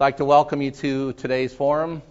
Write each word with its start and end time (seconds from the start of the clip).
I'd 0.00 0.06
like 0.06 0.16
to 0.16 0.24
welcome 0.24 0.60
you 0.60 0.72
to 0.72 1.12
today's 1.12 1.54
forum 1.54 2.02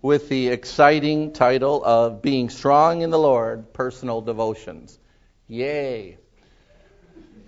with 0.00 0.30
the 0.30 0.48
exciting 0.48 1.34
title 1.34 1.84
of 1.84 2.22
Being 2.22 2.48
Strong 2.48 3.02
in 3.02 3.10
the 3.10 3.18
Lord 3.18 3.74
Personal 3.74 4.22
Devotions. 4.22 4.98
Yay. 5.46 6.16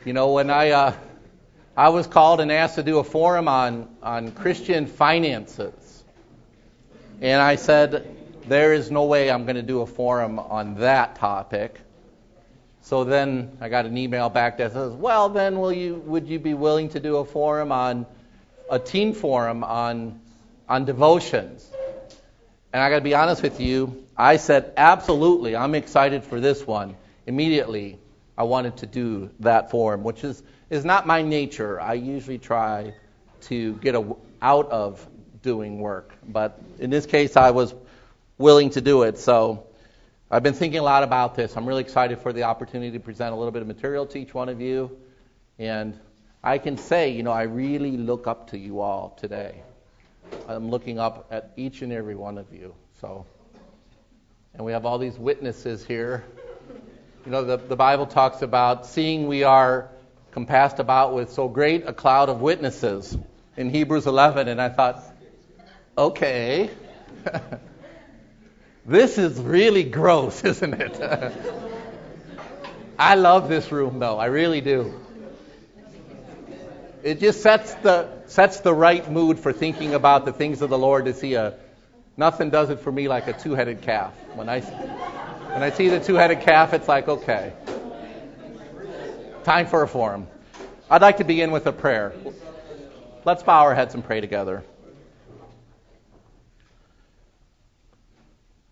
You 0.05 0.13
know, 0.13 0.35
when 0.35 0.51
I, 0.51 0.73
uh, 0.73 0.93
I 1.75 1.89
was 1.89 2.07
called 2.07 2.43
and 2.43 2.53
asked 2.53 2.75
to 2.75 2.83
do 2.83 2.99
a 2.99 3.03
forum 3.03 3.49
on, 3.49 3.89
on 4.03 4.33
Christian 4.33 4.85
finances, 4.85 6.05
and 7.23 7.41
I 7.41 7.57
said, 7.57 8.15
there 8.47 8.75
is 8.75 8.91
no 8.91 9.05
way 9.05 9.31
I'm 9.31 9.45
going 9.45 9.57
to 9.57 9.63
do 9.63 9.81
a 9.81 9.87
forum 9.87 10.39
on 10.39 10.75
that 10.81 11.15
topic. 11.15 11.81
So 12.83 13.05
then 13.05 13.57
I 13.59 13.71
got 13.71 13.87
an 13.87 13.97
email 13.97 14.29
back 14.29 14.59
that 14.59 14.75
says, 14.75 14.93
well, 14.93 15.31
then 15.31 15.59
will 15.59 15.73
you, 15.73 15.95
would 16.05 16.29
you 16.29 16.39
be 16.39 16.53
willing 16.53 16.91
to 16.91 17.01
do 17.01 17.17
a 17.17 17.25
forum 17.25 17.73
on 17.73 18.05
a 18.71 18.79
teen 18.79 19.15
forum 19.15 19.65
on, 19.65 20.21
on 20.69 20.85
devotions. 20.85 21.69
And 22.73 22.83
I 22.83 22.91
got 22.91 22.97
to 22.97 23.03
be 23.03 23.15
honest 23.15 23.43
with 23.43 23.61
you, 23.61 24.05
I 24.17 24.37
said, 24.37 24.73
absolutely, 24.77 25.57
I'm 25.57 25.75
excited 25.75 26.25
for 26.25 26.41
this 26.41 26.67
one. 26.67 26.97
Immediately, 27.27 27.99
I 28.37 28.45
wanted 28.45 28.79
to 28.79 28.87
do 28.87 29.31
that 29.41 29.71
forum, 29.71 30.03
which 30.03 30.23
is, 30.23 30.43
is 30.71 30.85
not 30.85 31.07
my 31.07 31.23
nature. 31.23 31.81
I 31.81 31.95
usually 31.95 32.39
try 32.39 32.95
to 33.43 33.75
get 33.75 33.95
a, 33.95 34.15
out 34.43 34.71
of 34.71 35.07
doing 35.43 35.79
work. 35.79 36.13
But 36.27 36.61
in 36.79 36.91
this 36.91 37.07
case, 37.07 37.37
I 37.37 37.51
was 37.51 37.75
willing 38.37 38.71
to 38.71 38.81
do 38.81 39.03
it. 39.03 39.19
So 39.19 39.67
I've 40.31 40.43
been 40.43 40.55
thinking 40.55 40.81
a 40.81 40.83
lot 40.83 41.03
about 41.05 41.35
this. 41.35 41.57
I'm 41.57 41.67
really 41.67 41.83
excited 41.83 42.19
for 42.19 42.33
the 42.33 42.45
opportunity 42.45 42.93
to 42.93 43.01
present 43.01 43.33
a 43.33 43.37
little 43.37 43.53
bit 43.53 43.63
of 43.63 43.69
material 43.69 44.07
to 44.07 44.19
each 44.19 44.35
one 44.35 44.49
of 44.49 44.61
you. 44.61 44.97
And 45.59 45.99
I 46.43 46.59
can 46.59 46.77
say, 46.77 47.11
you 47.11 47.23
know, 47.23 47.33
I 47.33 47.43
really 47.43 47.97
look 47.97 48.27
up 48.27 48.51
to 48.51 48.59
you 48.59 48.81
all 48.81 49.17
today. 49.19 49.63
I'm 50.47 50.71
looking 50.71 50.99
up 50.99 51.27
at 51.31 51.53
each 51.57 51.83
and 51.83 51.93
every 51.93 52.15
one 52.15 52.39
of 52.39 52.53
you. 52.53 52.75
So, 53.01 53.27
and 54.55 54.65
we 54.65 54.73
have 54.73 54.87
all 54.87 54.99
these 54.99 55.19
witnesses 55.19 55.85
here. 55.85 56.25
You 57.25 57.33
know, 57.33 57.45
the, 57.45 57.57
the 57.57 57.77
Bible 57.77 58.07
talks 58.07 58.43
about 58.43 58.87
seeing 58.87 59.27
we 59.27 59.43
are 59.43 59.91
compassed 60.31 60.79
about 60.79 61.15
with 61.15 61.33
so 61.33 61.49
great 61.49 61.87
a 61.87 61.93
cloud 61.93 62.29
of 62.29 62.41
witnesses 62.41 63.17
in 63.57 63.71
Hebrews 63.71 64.07
11, 64.07 64.47
and 64.47 64.61
I 64.63 64.69
thought, 64.69 65.03
okay, 65.97 66.71
this 68.87 69.19
is 69.19 69.41
really 69.41 69.83
gross, 69.83 70.45
isn't 70.45 70.75
it? 70.75 71.01
I 72.99 73.17
love 73.17 73.49
this 73.49 73.73
room, 73.73 73.99
though. 73.99 74.19
I 74.19 74.27
really 74.27 74.61
do. 74.61 74.95
It 77.03 77.21
just 77.21 77.43
sets 77.43 77.75
the 77.75 78.09
sets 78.27 78.61
the 78.61 78.75
right 78.75 79.09
mood 79.11 79.39
for 79.39 79.53
thinking 79.53 79.95
about 79.95 80.25
the 80.25 80.33
things 80.33 80.63
of 80.63 80.71
the 80.71 80.79
Lord 80.79 81.05
to 81.05 81.15
see 81.15 81.35
a 81.35 81.55
nothing 82.17 82.51
does 82.51 82.71
it 82.71 82.81
for 82.81 82.91
me 82.91 83.09
like 83.09 83.29
a 83.29 83.33
two-headed 83.33 83.83
calf. 83.83 84.13
When 84.35 84.49
I 84.49 84.61
when 84.61 85.63
I 85.63 85.71
see 85.71 85.89
the 85.89 86.01
two-headed 86.01 86.41
calf, 86.41 86.75
it's 86.75 86.89
like, 86.89 87.09
okay. 87.09 87.53
Time 89.45 89.67
for 89.67 89.83
a 89.83 89.89
forum. 89.89 90.27
I'd 90.91 91.03
like 91.03 91.19
to 91.19 91.25
begin 91.25 91.53
with 91.53 91.67
a 91.67 91.73
prayer. 91.73 92.13
Let's 93.25 93.43
bow 93.43 93.63
our 93.63 93.75
heads 93.75 93.95
and 93.95 94.05
pray 94.05 94.21
together. 94.21 94.65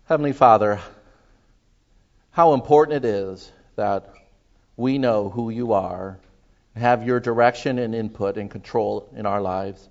Heavenly 0.05 0.33
Father, 0.33 0.79
how 2.31 2.53
important 2.53 3.05
it 3.05 3.09
is 3.09 3.51
that 3.75 4.13
we 4.75 4.97
know 4.97 5.29
who 5.29 5.49
you 5.49 5.73
are 5.73 6.19
have 6.77 7.05
your 7.05 7.19
direction 7.19 7.79
and 7.79 7.93
input 7.93 8.37
and 8.37 8.49
control 8.49 9.09
in 9.15 9.25
our 9.25 9.41
lives. 9.41 9.87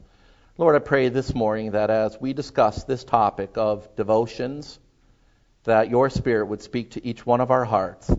Lord, 0.58 0.76
I 0.76 0.78
pray 0.78 1.10
this 1.10 1.34
morning 1.34 1.72
that 1.72 1.90
as 1.90 2.18
we 2.20 2.32
discuss 2.32 2.84
this 2.84 3.04
topic 3.04 3.58
of 3.58 3.94
devotions, 3.96 4.78
that 5.64 5.90
your 5.90 6.08
Spirit 6.08 6.46
would 6.46 6.62
speak 6.62 6.92
to 6.92 7.04
each 7.04 7.26
one 7.26 7.40
of 7.40 7.50
our 7.50 7.64
hearts. 7.64 8.10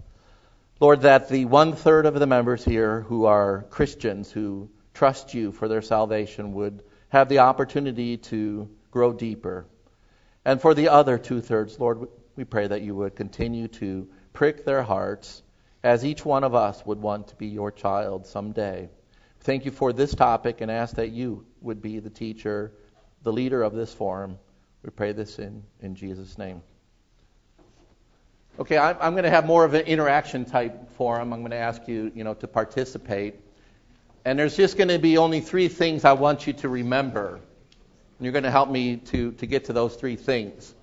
Lord, 0.79 1.01
that 1.01 1.29
the 1.29 1.45
one 1.45 1.73
third 1.73 2.05
of 2.05 2.13
the 2.19 2.27
members 2.27 2.63
here 2.63 3.01
who 3.01 3.25
are 3.25 3.65
Christians, 3.71 4.31
who 4.31 4.69
trust 4.93 5.33
you 5.33 5.51
for 5.51 5.67
their 5.67 5.81
salvation, 5.81 6.53
would 6.53 6.83
have 7.09 7.29
the 7.29 7.39
opportunity 7.39 8.17
to 8.17 8.69
grow 8.91 9.13
deeper. 9.13 9.65
And 10.45 10.61
for 10.61 10.73
the 10.75 10.89
other 10.89 11.17
two 11.17 11.41
thirds, 11.41 11.79
Lord, 11.79 12.07
we 12.35 12.43
pray 12.43 12.67
that 12.67 12.81
you 12.81 12.93
would 12.95 13.15
continue 13.15 13.67
to 13.69 14.07
prick 14.33 14.65
their 14.65 14.83
hearts 14.83 15.41
as 15.87 16.03
each 16.03 16.25
one 16.25 16.43
of 16.43 16.53
us 16.53 16.85
would 16.85 17.01
want 17.01 17.29
to 17.29 17.35
be 17.37 17.47
your 17.47 17.71
child 17.71 18.27
someday. 18.27 18.89
Thank 19.39 19.63
you 19.63 19.71
for 19.71 19.93
this 19.93 20.13
topic 20.13 20.59
and 20.59 20.69
ask 20.69 20.97
that 20.97 21.11
you 21.11 21.45
would 21.61 21.81
be 21.81 21.99
the 21.99 22.09
teacher, 22.09 22.73
the 23.23 23.31
leader 23.31 23.63
of 23.63 23.73
this 23.73 23.93
forum. 23.93 24.37
We 24.83 24.89
pray 24.89 25.13
this 25.13 25.39
in, 25.39 25.63
in 25.79 25.95
Jesus' 25.95 26.37
name. 26.37 26.61
Okay, 28.59 28.77
I'm, 28.77 28.97
I'm 28.99 29.13
going 29.13 29.23
to 29.23 29.29
have 29.29 29.45
more 29.45 29.63
of 29.63 29.75
an 29.75 29.85
interaction 29.85 30.43
type 30.43 30.91
forum. 30.97 31.31
I'm 31.31 31.39
going 31.39 31.51
to 31.51 31.57
ask 31.57 31.87
you, 31.87 32.11
you 32.13 32.25
know, 32.25 32.33
to 32.33 32.49
participate. 32.49 33.35
And 34.25 34.37
there's 34.37 34.57
just 34.57 34.75
going 34.75 34.89
to 34.89 34.99
be 34.99 35.17
only 35.17 35.39
three 35.39 35.69
things 35.69 36.03
I 36.03 36.13
want 36.13 36.47
you 36.47 36.51
to 36.51 36.67
remember. 36.67 37.35
And 37.35 38.25
you're 38.25 38.33
going 38.33 38.43
to 38.43 38.51
help 38.51 38.69
me 38.69 38.97
to, 38.97 39.31
to 39.31 39.45
get 39.45 39.65
to 39.65 39.73
those 39.73 39.95
three 39.95 40.17
things. 40.17 40.75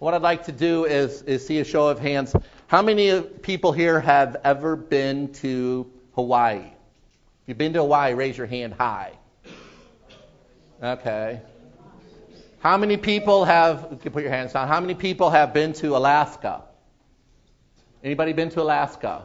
What 0.00 0.12
I'd 0.12 0.20
like 0.20 0.44
to 0.46 0.52
do 0.52 0.84
is, 0.84 1.22
is 1.22 1.46
see 1.46 1.60
a 1.60 1.64
show 1.64 1.88
of 1.88 1.98
hands. 1.98 2.34
How 2.70 2.82
many 2.82 3.20
people 3.20 3.72
here 3.72 3.98
have 3.98 4.36
ever 4.44 4.76
been 4.76 5.32
to 5.42 5.90
Hawaii? 6.14 6.58
If 6.58 7.48
you've 7.48 7.58
been 7.58 7.72
to 7.72 7.80
Hawaii, 7.80 8.14
raise 8.14 8.38
your 8.38 8.46
hand 8.46 8.74
high. 8.74 9.14
Okay. 10.80 11.40
How 12.60 12.76
many 12.76 12.96
people 12.96 13.44
have, 13.44 13.88
you 13.90 13.96
can 13.96 14.12
put 14.12 14.22
your 14.22 14.30
hands 14.30 14.52
down, 14.52 14.68
how 14.68 14.78
many 14.78 14.94
people 14.94 15.30
have 15.30 15.52
been 15.52 15.72
to 15.72 15.96
Alaska? 15.96 16.62
Anybody 18.04 18.34
been 18.34 18.50
to 18.50 18.62
Alaska? 18.62 19.24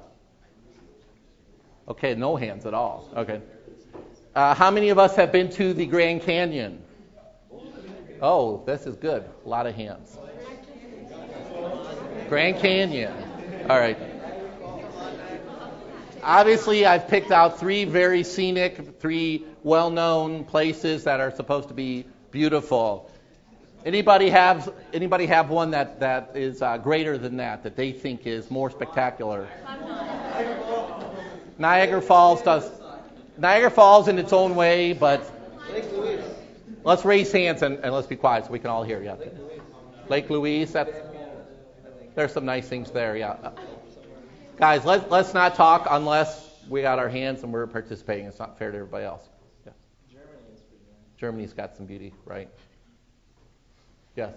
Okay, 1.88 2.16
no 2.16 2.36
hands 2.36 2.66
at 2.66 2.74
all. 2.74 3.08
Okay. 3.16 3.42
Uh, 4.34 4.56
how 4.56 4.72
many 4.72 4.90
of 4.90 4.98
us 4.98 5.16
have 5.18 5.32
been 5.32 5.52
to 5.52 5.72
the 5.72 5.86
Grand 5.86 6.24
Canyon? 6.24 6.82
Oh, 8.24 8.64
this 8.66 8.88
is 8.88 8.96
good. 8.96 9.24
A 9.46 9.48
lot 9.48 9.68
of 9.68 9.76
hands. 9.76 10.18
Grand 12.28 12.58
Canyon. 12.58 13.25
All 13.68 13.80
right. 13.80 13.98
Obviously, 16.22 16.86
I've 16.86 17.08
picked 17.08 17.32
out 17.32 17.60
three 17.60 17.84
very 17.86 18.24
scenic, 18.24 19.00
three 19.00 19.44
well-known 19.64 20.44
places 20.44 21.06
that 21.06 21.20
are 21.20 21.32
supposed 21.32 21.70
to 21.70 21.74
be 21.74 22.06
beautiful. 22.30 23.10
Anybody 23.84 24.30
have 24.30 24.72
anybody 24.94 25.26
have 25.26 25.50
one 25.50 25.72
that 25.72 26.00
that 26.00 26.34
is 26.36 26.62
uh, 26.62 26.78
greater 26.78 27.18
than 27.18 27.38
that 27.38 27.64
that 27.64 27.76
they 27.76 27.92
think 27.92 28.28
is 28.28 28.52
more 28.52 28.70
spectacular? 28.70 29.48
Niagara 31.58 32.04
Falls 32.04 32.44
does. 32.44 32.70
Niagara 33.36 33.72
Falls 33.72 34.08
in 34.08 34.20
its 34.20 34.32
own 34.32 34.54
way, 34.54 34.94
but 34.94 35.28
let's 36.84 37.04
raise 37.04 37.32
hands 37.32 37.64
and, 37.64 37.80
and 37.80 37.92
let's 37.96 38.06
be 38.06 38.16
quiet 38.16 38.46
so 38.46 38.52
we 38.52 38.60
can 38.60 38.70
all 38.70 38.84
hear. 38.84 39.02
Yeah. 39.02 39.16
Lake 40.08 40.30
Louise. 40.30 40.72
That's 40.72 41.15
there's 42.16 42.34
some 42.34 42.46
nice 42.46 42.68
things 42.68 42.92
there, 42.92 43.16
yeah. 43.18 43.52
Guys, 44.58 44.86
let, 44.86 45.12
let's 45.12 45.34
not 45.34 45.56
talk 45.56 45.88
unless 45.90 46.50
we 46.70 46.82
got 46.82 46.98
our 46.98 47.10
hands 47.10 47.44
and 47.44 47.52
we're 47.52 47.68
participating. 47.68 48.26
It's 48.26 48.40
not 48.40 48.58
fair 48.58 48.72
to 48.72 48.78
everybody 48.78 49.06
else. 49.06 49.28
Yeah. 49.66 49.74
Germany's 51.18 51.54
got 51.54 51.76
some 51.76 51.86
beauty, 51.86 52.14
right? 52.26 52.50
Yes. 54.16 54.34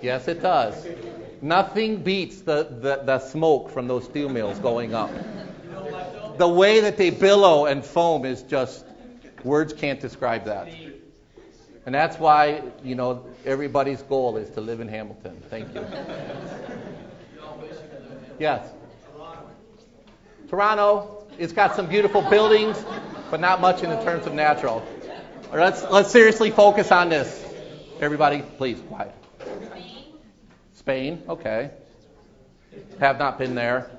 Yes, 0.00 0.26
it 0.26 0.42
does. 0.42 0.84
Nothing 1.40 2.02
beats 2.02 2.40
the, 2.40 2.64
the, 2.80 3.02
the 3.04 3.20
smoke 3.20 3.70
from 3.70 3.86
those 3.86 4.04
steel 4.04 4.28
mills 4.28 4.58
going 4.58 4.94
up. 4.94 5.10
The 6.38 6.48
way 6.48 6.80
that 6.80 6.96
they 6.96 7.10
billow 7.10 7.66
and 7.66 7.84
foam 7.84 8.24
is 8.24 8.42
just, 8.42 8.84
words 9.44 9.72
can't 9.72 10.00
describe 10.00 10.44
that. 10.46 10.68
And 11.84 11.94
that's 11.94 12.16
why, 12.18 12.62
you 12.84 12.94
know, 12.94 13.26
everybody's 13.44 14.02
goal 14.02 14.36
is 14.36 14.48
to 14.50 14.60
live 14.60 14.80
in 14.80 14.88
Hamilton. 14.88 15.42
Thank 15.50 15.74
you. 15.74 15.84
Yes. 18.38 18.68
Toronto, 20.48 21.26
it's 21.38 21.52
got 21.52 21.74
some 21.74 21.86
beautiful 21.86 22.22
buildings, 22.22 22.84
but 23.30 23.40
not 23.40 23.60
much 23.60 23.82
in 23.82 23.90
terms 24.04 24.26
of 24.26 24.34
natural. 24.34 24.84
let's 25.52 25.82
let's 25.90 26.10
seriously 26.10 26.50
focus 26.50 26.92
on 26.92 27.08
this. 27.08 27.44
Everybody, 28.00 28.42
please, 28.58 28.80
quiet. 28.88 29.14
Spain, 30.74 31.22
okay. 31.28 31.70
Have 33.00 33.18
not 33.18 33.38
been 33.38 33.54
there. 33.54 33.90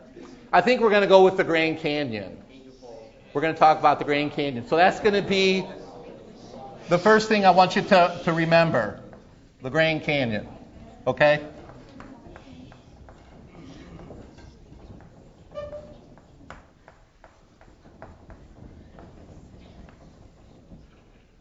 I 0.51 0.61
think 0.61 0.81
we're 0.81 0.89
going 0.89 1.01
to 1.01 1.07
go 1.07 1.23
with 1.23 1.37
the 1.37 1.43
Grand 1.43 1.79
Canyon. 1.79 2.37
We're 3.33 3.41
going 3.41 3.53
to 3.53 3.59
talk 3.59 3.79
about 3.79 3.99
the 3.99 4.05
Grand 4.05 4.33
Canyon. 4.33 4.67
So 4.67 4.75
that's 4.75 4.99
going 4.99 5.15
to 5.15 5.27
be 5.27 5.65
the 6.89 6.97
first 6.97 7.27
thing 7.27 7.45
I 7.45 7.51
want 7.51 7.75
you 7.75 7.81
to, 7.81 8.21
to 8.23 8.33
remember 8.33 8.99
the 9.61 9.69
Grand 9.69 10.03
Canyon. 10.03 10.47
Okay? 11.07 11.45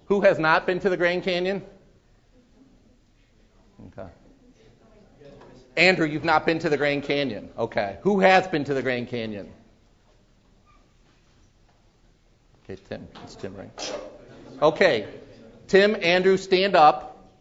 Who 0.06 0.20
has 0.20 0.38
not 0.38 0.66
been 0.66 0.78
to 0.80 0.90
the 0.90 0.96
Grand 0.96 1.22
Canyon? 1.22 1.62
Okay. 3.98 4.08
Andrew, 5.76 6.06
you've 6.06 6.24
not 6.24 6.44
been 6.44 6.58
to 6.58 6.68
the 6.68 6.76
Grand 6.76 7.02
Canyon. 7.02 7.48
Okay. 7.56 7.96
Who 8.02 8.20
has 8.20 8.46
been 8.46 8.64
to 8.64 8.74
the 8.74 8.82
Grand 8.82 9.08
Canyon? 9.08 9.50
Okay, 12.64 12.80
Tim. 12.88 13.08
It's 13.24 13.34
Tim, 13.34 13.56
right? 13.56 13.98
Okay. 14.60 15.06
Tim, 15.72 15.96
Andrew, 16.02 16.36
stand 16.36 16.76
up. 16.76 17.32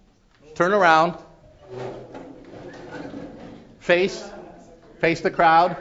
Turn 0.56 0.72
around. 0.72 1.18
Face. 3.82 4.24
Face 5.02 5.20
the 5.20 5.30
crowd. 5.30 5.76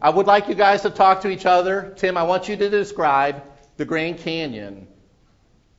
I 0.00 0.10
would 0.10 0.28
like 0.28 0.46
you 0.46 0.54
guys 0.54 0.82
to 0.82 0.90
talk 0.90 1.22
to 1.22 1.28
each 1.28 1.46
other. 1.46 1.94
Tim, 1.96 2.16
I 2.16 2.22
want 2.22 2.48
you 2.48 2.54
to 2.54 2.70
describe 2.70 3.42
the 3.76 3.84
Grand 3.84 4.18
Canyon 4.18 4.86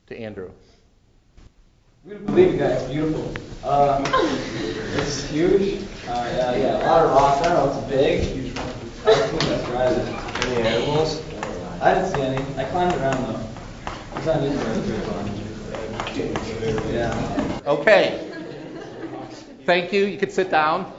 to 0.08 0.20
Andrew. 0.20 0.50
We 2.04 2.12
don't 2.12 2.26
believe 2.26 2.52
you 2.52 2.58
guys. 2.58 2.82
It's 2.82 2.92
beautiful. 2.92 3.34
Uh, 3.64 4.04
it's 4.98 5.30
huge. 5.30 5.82
Uh, 6.06 6.30
yeah, 6.36 6.56
yeah, 6.56 6.76
a 6.76 6.88
lot 6.88 7.06
of 7.06 7.12
rocks. 7.12 7.46
I 7.46 7.54
don't 7.54 7.72
know. 7.72 7.80
It's 7.80 7.90
big. 7.90 8.20
Huge. 8.20 8.58
I 9.06 9.14
couldn't 9.14 9.48
describe 9.48 9.96
it. 9.96 10.44
Any 10.44 10.68
animals? 10.76 11.22
I 11.80 11.94
didn't 11.94 12.12
see 12.12 12.20
any. 12.20 12.60
I 12.60 12.64
climbed 12.64 13.00
around 13.00 13.32
though. 13.32 13.46
It's 14.16 14.26
not 14.26 14.42
interesting. 14.42 15.39
Yeah. 16.92 17.60
Okay. 17.66 18.26
Thank 19.64 19.92
you. 19.92 20.04
You 20.04 20.18
can 20.18 20.30
sit 20.30 20.50
down. 20.50 20.92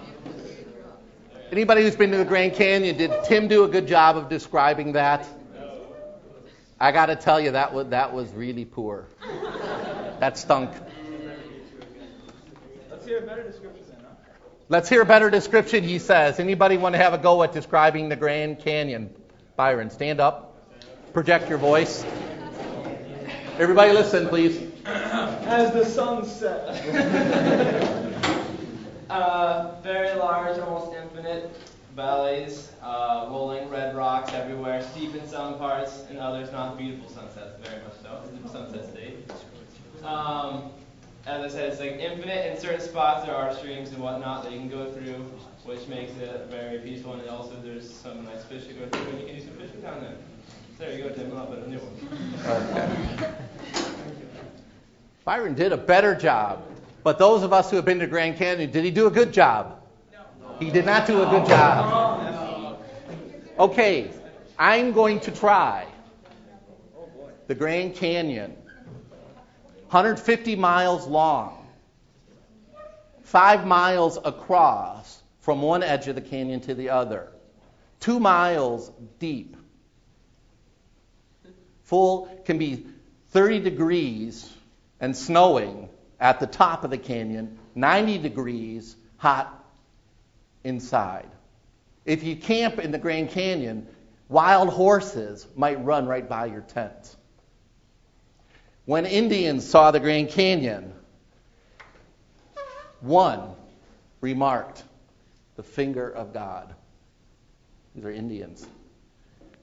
Anybody 1.51 1.81
who's 1.83 1.95
been 1.95 2.11
to 2.11 2.17
the 2.17 2.25
Grand 2.25 2.53
Canyon, 2.53 2.97
did 2.97 3.11
Tim 3.25 3.49
do 3.49 3.65
a 3.65 3.67
good 3.67 3.87
job 3.87 4.15
of 4.15 4.29
describing 4.29 4.93
that? 4.93 5.27
I 6.79 6.91
got 6.91 7.07
to 7.07 7.15
tell 7.15 7.39
you, 7.39 7.51
that 7.51 7.73
was, 7.73 7.89
that 7.89 8.13
was 8.13 8.31
really 8.31 8.65
poor. 8.65 9.05
That 10.19 10.37
stunk. 10.37 10.71
Let's 12.89 13.05
hear 13.05 13.19
a 13.19 13.21
better 13.21 13.43
description 13.43 13.83
then, 13.89 13.97
huh? 14.01 14.15
Let's 14.69 14.87
hear 14.87 15.01
a 15.01 15.05
better 15.05 15.29
description, 15.29 15.83
he 15.83 15.99
says. 15.99 16.39
Anybody 16.39 16.77
want 16.77 16.93
to 16.93 16.99
have 16.99 17.13
a 17.13 17.17
go 17.17 17.43
at 17.43 17.51
describing 17.51 18.07
the 18.09 18.15
Grand 18.15 18.59
Canyon? 18.59 19.13
Byron, 19.57 19.89
stand 19.89 20.21
up. 20.21 20.55
Project 21.11 21.49
your 21.49 21.57
voice. 21.57 22.05
Everybody 23.59 23.91
listen, 23.91 24.29
please. 24.29 24.70
As 25.51 25.73
the 25.73 25.83
sun 25.83 26.25
sets. 26.25 26.79
uh, 29.09 29.75
very 29.83 30.17
large, 30.17 30.57
almost 30.59 30.95
infinite 30.95 31.53
valleys, 31.93 32.71
uh, 32.81 33.27
rolling 33.29 33.69
red 33.69 33.93
rocks 33.93 34.31
everywhere, 34.31 34.81
steep 34.81 35.13
in 35.13 35.27
some 35.27 35.57
parts, 35.57 36.05
and 36.09 36.19
others 36.19 36.53
not 36.53 36.77
beautiful 36.77 37.09
sunsets, 37.09 37.59
very 37.67 37.83
much 37.83 37.95
so. 38.01 38.21
It's 38.33 38.45
a 38.45 38.49
sunset 38.49 38.85
state. 38.89 39.29
Um, 40.05 40.69
as 41.25 41.43
I 41.43 41.49
said, 41.49 41.67
it's 41.69 41.81
like 41.81 41.99
infinite. 41.99 42.49
In 42.49 42.57
certain 42.57 42.79
spots, 42.79 43.25
there 43.25 43.35
are 43.35 43.53
streams 43.53 43.89
and 43.89 43.97
whatnot 43.97 44.43
that 44.43 44.53
you 44.53 44.59
can 44.59 44.69
go 44.69 44.89
through, 44.93 45.29
which 45.65 45.85
makes 45.89 46.15
it 46.15 46.47
very 46.49 46.79
peaceful. 46.79 47.15
And 47.15 47.29
also, 47.29 47.57
there's 47.61 47.93
some 47.93 48.23
nice 48.23 48.45
fish 48.45 48.67
to 48.67 48.73
go 48.73 48.87
through, 48.87 49.09
and 49.09 49.19
you 49.19 49.25
can 49.25 49.35
do 49.35 49.41
some 49.41 49.55
fishing 49.55 49.81
down 49.81 49.99
there. 49.99 50.15
There 50.79 50.93
you 50.97 51.03
go, 51.03 51.09
Tim. 51.09 51.37
I'll 51.37 51.45
put 51.45 51.59
a 51.59 51.69
new 51.69 51.79
one. 51.79 53.25
Okay. 54.07 54.30
Byron 55.23 55.53
did 55.53 55.71
a 55.71 55.77
better 55.77 56.15
job. 56.15 56.63
But 57.03 57.17
those 57.19 57.43
of 57.43 57.53
us 57.53 57.69
who 57.69 57.75
have 57.77 57.85
been 57.85 57.99
to 57.99 58.07
Grand 58.07 58.37
Canyon, 58.37 58.71
did 58.71 58.83
he 58.83 58.91
do 58.91 59.07
a 59.07 59.11
good 59.11 59.33
job? 59.33 59.81
No. 60.11 60.55
He 60.59 60.69
did 60.69 60.85
not 60.85 61.07
do 61.07 61.21
a 61.23 61.25
good 61.29 61.47
job. 61.47 62.79
Okay, 63.57 64.11
I'm 64.57 64.91
going 64.91 65.19
to 65.21 65.31
try 65.31 65.87
the 67.47 67.55
Grand 67.55 67.95
Canyon. 67.95 68.55
150 69.89 70.55
miles 70.55 71.05
long, 71.05 71.67
five 73.23 73.65
miles 73.65 74.17
across 74.23 75.21
from 75.41 75.61
one 75.61 75.83
edge 75.83 76.07
of 76.07 76.15
the 76.15 76.21
canyon 76.21 76.61
to 76.61 76.73
the 76.73 76.89
other, 76.89 77.29
two 77.99 78.19
miles 78.19 78.89
deep. 79.19 79.57
Full 81.83 82.41
can 82.45 82.57
be 82.57 82.85
30 83.31 83.59
degrees 83.59 84.53
and 85.01 85.17
snowing 85.17 85.89
at 86.19 86.39
the 86.39 86.47
top 86.47 86.83
of 86.85 86.91
the 86.91 86.97
canyon, 86.97 87.57
90 87.75 88.19
degrees 88.19 88.95
hot 89.17 89.65
inside. 90.63 91.29
If 92.05 92.23
you 92.23 92.35
camp 92.35 92.79
in 92.79 92.91
the 92.91 92.99
Grand 92.99 93.29
Canyon, 93.29 93.87
wild 94.29 94.69
horses 94.69 95.47
might 95.55 95.83
run 95.83 96.05
right 96.05 96.27
by 96.27 96.45
your 96.45 96.61
tent. 96.61 97.15
When 98.85 99.05
Indians 99.05 99.67
saw 99.67 99.91
the 99.91 99.99
Grand 99.99 100.29
Canyon, 100.29 100.93
one 103.01 103.55
remarked, 104.21 104.83
the 105.55 105.63
finger 105.63 106.09
of 106.09 106.33
God. 106.33 106.73
These 107.93 108.05
are 108.05 108.11
Indians. 108.11 108.65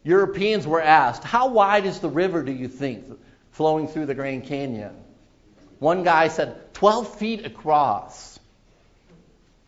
Europeans 0.02 0.66
were 0.66 0.82
asked, 0.82 1.24
How 1.24 1.48
wide 1.48 1.86
is 1.86 2.00
the 2.00 2.08
river, 2.08 2.42
do 2.42 2.52
you 2.52 2.68
think, 2.68 3.04
flowing 3.52 3.88
through 3.88 4.06
the 4.06 4.14
Grand 4.14 4.44
Canyon? 4.44 4.94
One 5.78 6.02
guy 6.02 6.28
said, 6.28 6.74
12 6.74 7.18
feet 7.18 7.46
across. 7.46 8.38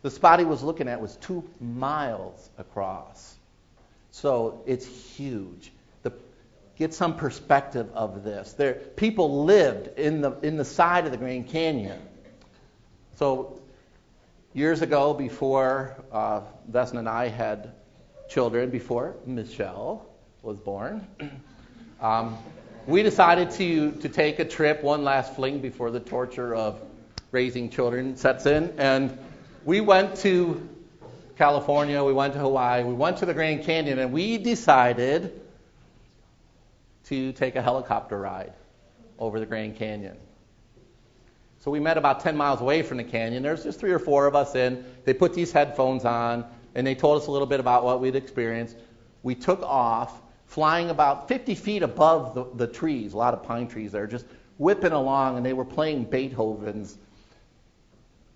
The 0.03 0.11
spot 0.11 0.39
he 0.39 0.45
was 0.45 0.62
looking 0.62 0.89
at 0.89 1.01
was 1.01 1.17
two 1.17 1.45
miles 1.61 2.51
across. 2.59 3.37
So 4.11 4.62
it's 4.67 4.87
huge 4.87 5.71
get 6.81 6.95
some 6.95 7.15
perspective 7.15 7.91
of 7.93 8.25
this. 8.25 8.55
There, 8.55 8.73
people 8.73 9.45
lived 9.45 9.99
in 9.99 10.23
the, 10.23 10.33
in 10.41 10.57
the 10.57 10.65
side 10.65 11.05
of 11.05 11.12
the 11.12 11.19
Grand 11.19 11.47
Canyon. 11.47 12.01
So 13.17 13.61
years 14.55 14.81
ago, 14.81 15.12
before 15.12 15.95
uh, 16.11 16.41
Vesna 16.73 17.01
and 17.01 17.09
I 17.09 17.29
had 17.29 17.73
children, 18.31 18.71
before 18.71 19.17
Michelle 19.27 20.07
was 20.41 20.57
born, 20.57 21.07
um, 22.01 22.39
we 22.87 23.03
decided 23.03 23.50
to, 23.53 23.93
to 23.93 24.09
take 24.09 24.38
a 24.38 24.44
trip, 24.44 24.82
one 24.82 25.05
last 25.05 25.35
fling 25.35 25.61
before 25.61 25.91
the 25.91 26.00
torture 26.00 26.55
of 26.55 26.81
raising 27.31 27.71
children 27.71 28.17
sets 28.17 28.47
in. 28.47 28.75
And 28.79 29.17
we 29.65 29.81
went 29.81 30.17
to 30.19 30.69
California, 31.37 32.03
we 32.03 32.12
went 32.12 32.35
to 32.35 32.38
Hawaii, 32.38 32.85
we 32.85 32.94
went 32.94 33.19
to 33.19 33.27
the 33.27 33.35
Grand 33.35 33.65
Canyon, 33.65 33.99
and 33.99 34.12
we 34.12 34.38
decided 34.38 35.41
to 37.05 37.32
take 37.32 37.56
a 37.56 37.62
helicopter 37.62 38.19
ride 38.19 38.53
over 39.19 39.41
the 39.41 39.47
Grand 39.47 39.76
Canyon. 39.76 40.17
So 41.61 41.71
we 41.71 41.81
met 41.81 41.99
about 41.99 42.21
10 42.21 42.37
miles 42.37 42.61
away 42.61 42.83
from 42.83 42.97
the 42.97 43.05
canyon. 43.05 43.43
There's 43.43 43.64
just 43.64 43.78
three 43.78 43.93
or 43.93 43.99
four 43.99 44.26
of 44.26 44.35
us 44.35 44.55
in. 44.55 44.85
They 45.05 45.12
put 45.12 45.35
these 45.35 45.52
headphones 45.52 46.07
on, 46.07 46.47
and 46.75 46.87
they 46.87 46.95
told 46.95 47.21
us 47.21 47.26
a 47.26 47.31
little 47.31 47.47
bit 47.47 47.61
about 47.61 47.85
what 47.85 48.00
we'd 48.00 48.16
experienced. 48.16 48.76
We 49.23 49.35
took 49.35 49.62
off, 49.62 50.23
flying 50.50 50.90
about 50.90 51.28
50 51.28 51.54
feet 51.54 51.85
above 51.85 52.35
the, 52.35 52.45
the 52.57 52.66
trees, 52.66 53.12
a 53.12 53.16
lot 53.16 53.35
of 53.35 53.45
pine 53.45 53.69
trees 53.69 53.92
there, 53.92 54.09
just 54.09 54.26
whipping 54.59 54.90
along, 54.90 55.37
and 55.37 55.47
they 55.47 55.52
were 55.52 55.64
playing 55.64 56.02
Beethoven's 56.02 56.99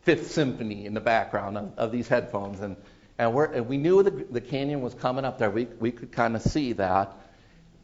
Fifth 0.02 0.30
Symphony 0.30 0.87
in 0.87 0.94
the 0.94 1.00
background 1.00 1.59
of, 1.59 1.73
of 1.76 1.90
these 1.90 2.06
headphones. 2.06 2.61
And, 2.61 2.76
and, 3.18 3.37
and 3.37 3.68
we 3.68 3.78
knew 3.78 4.04
the, 4.04 4.12
the 4.12 4.40
canyon 4.40 4.80
was 4.80 4.94
coming 4.94 5.25
up 5.25 5.38
there. 5.38 5.50
We, 5.50 5.64
we 5.80 5.90
could 5.90 6.12
kind 6.12 6.37
of 6.37 6.42
see 6.42 6.75
that. 6.75 7.16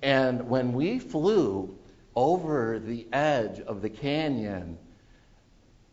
And 0.01 0.49
when 0.49 0.75
we 0.75 1.01
flew 1.01 1.77
over 2.15 2.79
the 2.79 3.09
edge 3.13 3.59
of 3.59 3.83
the 3.83 3.91
canyon, 3.91 4.79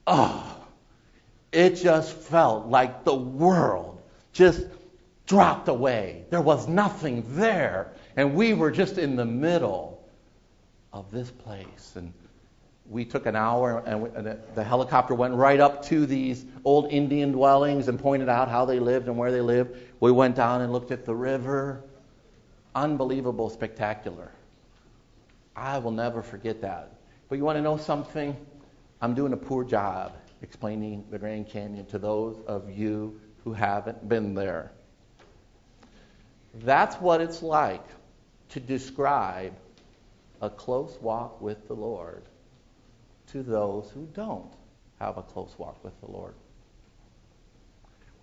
oh, 0.05 0.63
it 1.51 1.71
just 1.71 2.13
felt 2.13 2.67
like 2.67 3.03
the 3.03 3.15
world 3.15 3.99
just 4.31 4.63
dropped 5.25 5.67
away. 5.69 6.25
There 6.29 6.41
was 6.41 6.67
nothing 6.67 7.23
there. 7.35 7.93
And 8.17 8.33
we 8.33 8.55
were 8.55 8.71
just 8.71 8.97
in 8.97 9.15
the 9.15 9.25
middle 9.25 10.03
of 10.91 11.11
this 11.11 11.29
place. 11.29 11.93
And 11.95 12.11
we 12.89 13.05
took 13.05 13.27
an 13.27 13.35
hour, 13.35 13.83
and, 13.85 14.01
we, 14.01 14.09
and 14.09 14.39
the 14.55 14.63
helicopter 14.63 15.13
went 15.13 15.35
right 15.35 15.59
up 15.59 15.85
to 15.85 16.07
these 16.07 16.43
old 16.65 16.91
Indian 16.91 17.31
dwellings 17.31 17.87
and 17.87 17.99
pointed 17.99 18.27
out 18.27 18.49
how 18.49 18.65
they 18.65 18.79
lived 18.79 19.07
and 19.07 19.17
where 19.17 19.31
they 19.31 19.41
lived. 19.41 19.77
We 19.99 20.11
went 20.11 20.35
down 20.35 20.61
and 20.61 20.73
looked 20.73 20.91
at 20.91 21.05
the 21.05 21.15
river 21.15 21.83
unbelievable, 22.73 23.49
spectacular. 23.49 24.31
I 25.55 25.79
will 25.79 25.91
never 25.91 26.21
forget 26.21 26.61
that. 26.61 26.93
But 27.27 27.37
you 27.37 27.43
want 27.43 27.57
to 27.57 27.61
know 27.61 27.77
something? 27.77 28.35
I'm 29.01 29.15
doing 29.15 29.33
a 29.33 29.37
poor 29.37 29.63
job 29.63 30.13
explaining 30.43 31.03
the 31.09 31.17
Grand 31.17 31.49
Canyon 31.49 31.85
to 31.87 31.97
those 31.97 32.39
of 32.45 32.69
you 32.69 33.19
who 33.43 33.53
haven't 33.53 34.07
been 34.07 34.35
there. 34.35 34.71
That's 36.53 36.95
what 36.97 37.19
it's 37.19 37.41
like 37.41 37.83
to 38.49 38.59
describe 38.59 39.53
a 40.41 40.49
close 40.49 40.97
walk 41.01 41.41
with 41.41 41.67
the 41.67 41.73
Lord 41.73 42.23
to 43.31 43.43
those 43.43 43.89
who 43.93 44.07
don't 44.13 44.51
have 44.99 45.17
a 45.17 45.21
close 45.21 45.53
walk 45.57 45.83
with 45.83 45.99
the 46.01 46.11
Lord. 46.11 46.33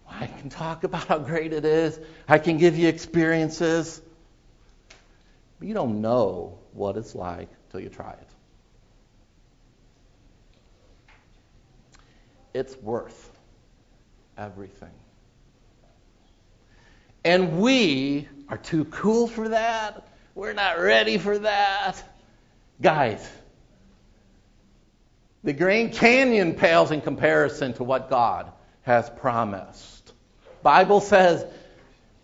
I 0.08 0.26
can 0.26 0.48
talk 0.50 0.84
about 0.84 1.06
how 1.06 1.18
great 1.18 1.52
it 1.52 1.64
is. 1.64 1.98
I 2.28 2.38
can 2.38 2.58
give 2.58 2.76
you 2.76 2.88
experiences. 2.88 4.00
But 5.58 5.68
you 5.68 5.74
don't 5.74 6.00
know 6.00 6.58
what 6.72 6.96
it's 6.96 7.14
like 7.14 7.48
till 7.70 7.80
you 7.80 7.88
try 7.88 8.12
it. 8.12 8.28
It's 12.52 12.76
worth 12.76 13.30
everything. 14.38 14.92
And 17.24 17.60
we 17.60 18.28
are 18.48 18.58
too 18.58 18.84
cool 18.86 19.26
for 19.26 19.48
that. 19.48 20.06
We're 20.34 20.52
not 20.52 20.80
ready 20.80 21.18
for 21.18 21.38
that. 21.38 22.02
Guys, 22.80 23.26
the 25.44 25.52
Grand 25.52 25.92
Canyon 25.92 26.54
pales 26.54 26.90
in 26.90 27.00
comparison 27.00 27.74
to 27.74 27.84
what 27.84 28.10
God 28.10 28.50
has 28.82 29.08
promised. 29.08 30.12
Bible 30.62 31.00
says 31.00 31.46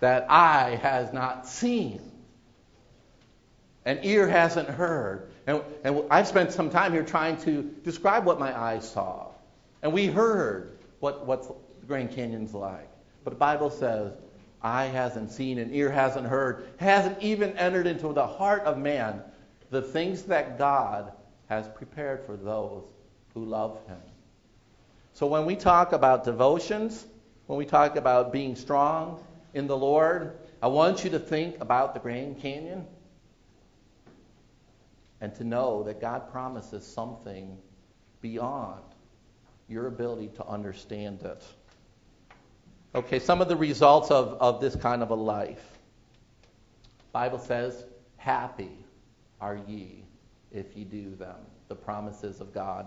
that 0.00 0.26
eye 0.30 0.80
has 0.82 1.12
not 1.12 1.46
seen 1.46 2.00
and 3.84 4.04
ear 4.04 4.28
hasn't 4.28 4.68
heard. 4.68 5.30
And, 5.46 5.62
and 5.84 6.04
I've 6.10 6.26
spent 6.26 6.52
some 6.52 6.70
time 6.70 6.92
here 6.92 7.04
trying 7.04 7.36
to 7.42 7.62
describe 7.84 8.24
what 8.24 8.38
my 8.38 8.58
eyes 8.58 8.90
saw. 8.90 9.28
And 9.82 9.92
we 9.92 10.06
heard 10.06 10.78
what, 10.98 11.26
what 11.26 11.42
the 11.80 11.86
Grand 11.86 12.10
Canyon's 12.10 12.54
like. 12.54 12.88
But 13.24 13.30
the 13.30 13.38
Bible 13.38 13.70
says 13.70 14.12
eye 14.62 14.86
hasn't 14.86 15.32
seen 15.32 15.58
and 15.58 15.74
ear 15.74 15.90
hasn't 15.90 16.26
heard, 16.26 16.68
hasn't 16.78 17.22
even 17.22 17.56
entered 17.56 17.86
into 17.86 18.12
the 18.12 18.26
heart 18.26 18.62
of 18.62 18.78
man 18.78 19.22
the 19.70 19.82
things 19.82 20.24
that 20.24 20.58
God 20.58 21.12
has 21.48 21.68
prepared 21.68 22.24
for 22.24 22.36
those 22.36 22.84
who 23.34 23.44
love 23.44 23.78
him. 23.86 24.00
So 25.14 25.26
when 25.26 25.46
we 25.46 25.56
talk 25.56 25.92
about 25.92 26.24
devotions, 26.24 27.06
when 27.46 27.58
we 27.58 27.66
talk 27.66 27.96
about 27.96 28.32
being 28.32 28.54
strong 28.54 29.22
in 29.54 29.66
the 29.66 29.76
Lord, 29.76 30.38
I 30.62 30.68
want 30.68 31.04
you 31.04 31.10
to 31.10 31.18
think 31.18 31.60
about 31.60 31.94
the 31.94 32.00
Grand 32.00 32.40
Canyon 32.40 32.86
and 35.20 35.34
to 35.36 35.44
know 35.44 35.82
that 35.84 36.00
God 36.00 36.30
promises 36.30 36.86
something 36.86 37.58
beyond 38.20 38.82
your 39.68 39.86
ability 39.86 40.28
to 40.36 40.46
understand 40.46 41.22
it. 41.22 41.42
Okay, 42.94 43.20
some 43.20 43.40
of 43.40 43.48
the 43.48 43.56
results 43.56 44.10
of, 44.10 44.34
of 44.40 44.60
this 44.60 44.74
kind 44.74 45.02
of 45.02 45.10
a 45.10 45.14
life. 45.14 45.64
Bible 47.12 47.38
says, 47.38 47.84
happy 48.16 48.72
are 49.40 49.60
ye 49.66 50.04
if 50.50 50.76
ye 50.76 50.84
do 50.84 51.14
them. 51.14 51.36
The 51.68 51.76
promises 51.76 52.40
of 52.40 52.52
God. 52.52 52.86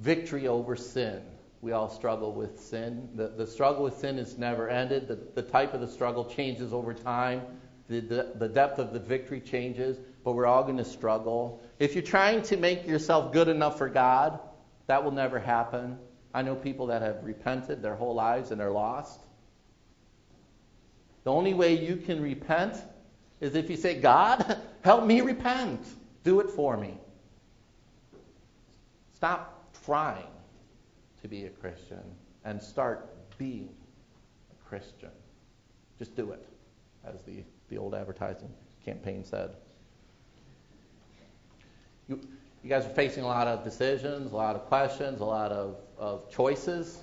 Victory 0.00 0.48
over 0.48 0.74
sin. 0.74 1.22
We 1.62 1.72
all 1.72 1.88
struggle 1.88 2.32
with 2.32 2.60
sin. 2.60 3.08
The, 3.14 3.28
the 3.28 3.46
struggle 3.46 3.84
with 3.84 3.96
sin 3.96 4.18
is 4.18 4.36
never 4.36 4.68
ended. 4.68 5.06
The, 5.08 5.18
the 5.40 5.42
type 5.42 5.72
of 5.72 5.80
the 5.80 5.88
struggle 5.88 6.24
changes 6.24 6.72
over 6.72 6.92
time. 6.92 7.42
The, 7.88 8.00
the, 8.00 8.32
the 8.34 8.48
depth 8.48 8.80
of 8.80 8.92
the 8.92 8.98
victory 8.98 9.40
changes, 9.40 9.96
but 10.24 10.32
we're 10.32 10.46
all 10.46 10.64
going 10.64 10.76
to 10.78 10.84
struggle. 10.84 11.62
If 11.78 11.94
you're 11.94 12.02
trying 12.02 12.42
to 12.42 12.56
make 12.56 12.84
yourself 12.84 13.32
good 13.32 13.46
enough 13.46 13.78
for 13.78 13.88
God, 13.88 14.40
that 14.88 15.04
will 15.04 15.12
never 15.12 15.38
happen. 15.38 15.98
I 16.36 16.42
know 16.42 16.54
people 16.54 16.86
that 16.88 17.00
have 17.00 17.24
repented 17.24 17.80
their 17.80 17.94
whole 17.94 18.14
lives 18.14 18.50
and 18.50 18.60
they're 18.60 18.70
lost. 18.70 19.20
The 21.24 21.32
only 21.32 21.54
way 21.54 21.82
you 21.82 21.96
can 21.96 22.20
repent 22.20 22.76
is 23.40 23.54
if 23.54 23.70
you 23.70 23.76
say, 23.78 23.98
God, 23.98 24.58
help 24.82 25.06
me 25.06 25.22
repent. 25.22 25.80
Do 26.24 26.40
it 26.40 26.50
for 26.50 26.76
me. 26.76 26.98
Stop 29.14 29.64
trying 29.86 30.28
to 31.22 31.26
be 31.26 31.46
a 31.46 31.48
Christian 31.48 32.02
and 32.44 32.60
start 32.60 33.08
being 33.38 33.70
a 34.52 34.68
Christian. 34.68 35.12
Just 35.98 36.14
do 36.16 36.32
it, 36.32 36.46
as 37.06 37.22
the, 37.22 37.44
the 37.70 37.78
old 37.78 37.94
advertising 37.94 38.52
campaign 38.84 39.24
said. 39.24 39.52
You, 42.08 42.20
you 42.66 42.70
guys 42.70 42.84
are 42.84 42.94
facing 42.94 43.22
a 43.22 43.28
lot 43.28 43.46
of 43.46 43.62
decisions, 43.62 44.32
a 44.32 44.34
lot 44.34 44.56
of 44.56 44.66
questions, 44.66 45.20
a 45.20 45.24
lot 45.24 45.52
of, 45.52 45.76
of 45.96 46.28
choices. 46.32 46.98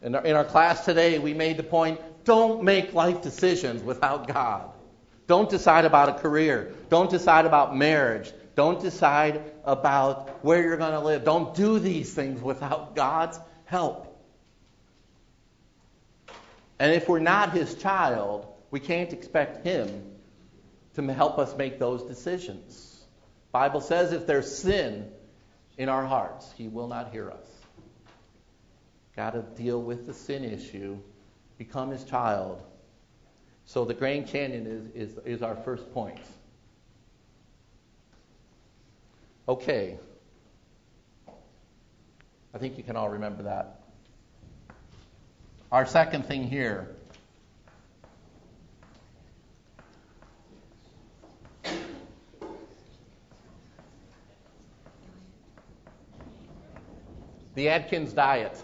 In 0.00 0.14
our, 0.14 0.24
in 0.24 0.36
our 0.36 0.44
class 0.46 0.86
today, 0.86 1.18
we 1.18 1.34
made 1.34 1.58
the 1.58 1.62
point 1.62 2.00
don't 2.24 2.64
make 2.64 2.94
life 2.94 3.20
decisions 3.20 3.82
without 3.82 4.26
God. 4.26 4.70
Don't 5.26 5.50
decide 5.50 5.84
about 5.84 6.08
a 6.08 6.14
career. 6.14 6.72
Don't 6.88 7.10
decide 7.10 7.44
about 7.44 7.76
marriage. 7.76 8.32
Don't 8.54 8.80
decide 8.80 9.42
about 9.66 10.42
where 10.42 10.62
you're 10.62 10.78
going 10.78 10.92
to 10.92 11.00
live. 11.00 11.24
Don't 11.24 11.54
do 11.54 11.78
these 11.78 12.14
things 12.14 12.40
without 12.40 12.96
God's 12.96 13.38
help. 13.66 14.18
And 16.78 16.94
if 16.94 17.06
we're 17.06 17.18
not 17.18 17.52
His 17.52 17.74
child, 17.74 18.46
we 18.70 18.80
can't 18.80 19.12
expect 19.12 19.66
Him 19.66 20.04
to 20.94 21.12
help 21.12 21.38
us 21.38 21.54
make 21.54 21.78
those 21.78 22.02
decisions. 22.04 22.87
Bible 23.52 23.80
says 23.80 24.12
if 24.12 24.26
there's 24.26 24.56
sin 24.56 25.10
in 25.76 25.88
our 25.88 26.06
hearts, 26.06 26.50
He 26.56 26.68
will 26.68 26.88
not 26.88 27.12
hear 27.12 27.30
us. 27.30 27.46
Got 29.16 29.30
to 29.30 29.42
deal 29.60 29.80
with 29.80 30.06
the 30.06 30.14
sin 30.14 30.44
issue, 30.44 30.98
become 31.56 31.90
His 31.90 32.04
child. 32.04 32.62
So 33.64 33.84
the 33.84 33.94
Grand 33.94 34.28
Canyon 34.28 34.92
is, 34.94 35.10
is, 35.10 35.18
is 35.24 35.42
our 35.42 35.56
first 35.56 35.92
point. 35.92 36.20
Okay. 39.48 39.98
I 42.54 42.58
think 42.58 42.76
you 42.76 42.84
can 42.84 42.96
all 42.96 43.08
remember 43.08 43.44
that. 43.44 43.80
Our 45.70 45.86
second 45.86 46.26
thing 46.26 46.44
here 46.44 46.96
the 57.58 57.68
Atkins 57.68 58.12
diet. 58.12 58.62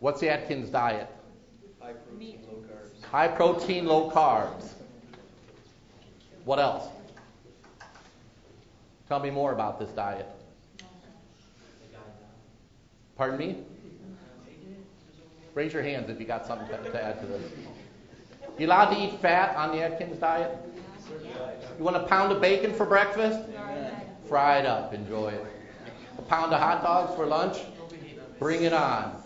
What's 0.00 0.20
the 0.20 0.28
Atkins 0.28 0.68
diet? 0.70 1.08
High 1.80 1.92
protein, 1.92 2.40
low 2.48 2.64
carbs. 2.66 3.04
High 3.04 3.28
protein, 3.28 3.86
low 3.86 4.10
carbs. 4.10 4.72
What 6.44 6.58
else? 6.58 6.88
Tell 9.08 9.20
me 9.20 9.30
more 9.30 9.52
about 9.52 9.78
this 9.78 9.90
diet. 9.90 10.26
Pardon 13.16 13.38
me? 13.38 13.58
Raise 15.54 15.72
your 15.72 15.84
hands 15.84 16.10
if 16.10 16.18
you 16.18 16.26
got 16.26 16.44
something 16.44 16.66
to, 16.66 16.90
to 16.90 17.04
add 17.04 17.20
to 17.20 17.26
this. 17.26 17.52
You 18.58 18.66
allowed 18.66 18.92
to 18.94 19.00
eat 19.00 19.20
fat 19.20 19.54
on 19.54 19.70
the 19.76 19.80
Atkins 19.84 20.18
diet? 20.18 20.58
You 21.78 21.84
want 21.84 21.96
a 21.96 22.02
pound 22.08 22.32
of 22.32 22.40
bacon 22.40 22.74
for 22.74 22.84
breakfast? 22.84 23.38
Fry 24.26 24.58
it 24.58 24.66
up, 24.66 24.92
enjoy 24.92 25.28
it. 25.28 25.51
A 26.18 26.22
pound 26.22 26.52
of 26.52 26.60
hot 26.60 26.82
dogs 26.82 27.14
for 27.14 27.26
lunch? 27.26 27.58
Bring 28.38 28.64
it 28.64 28.72
on. 28.72 29.22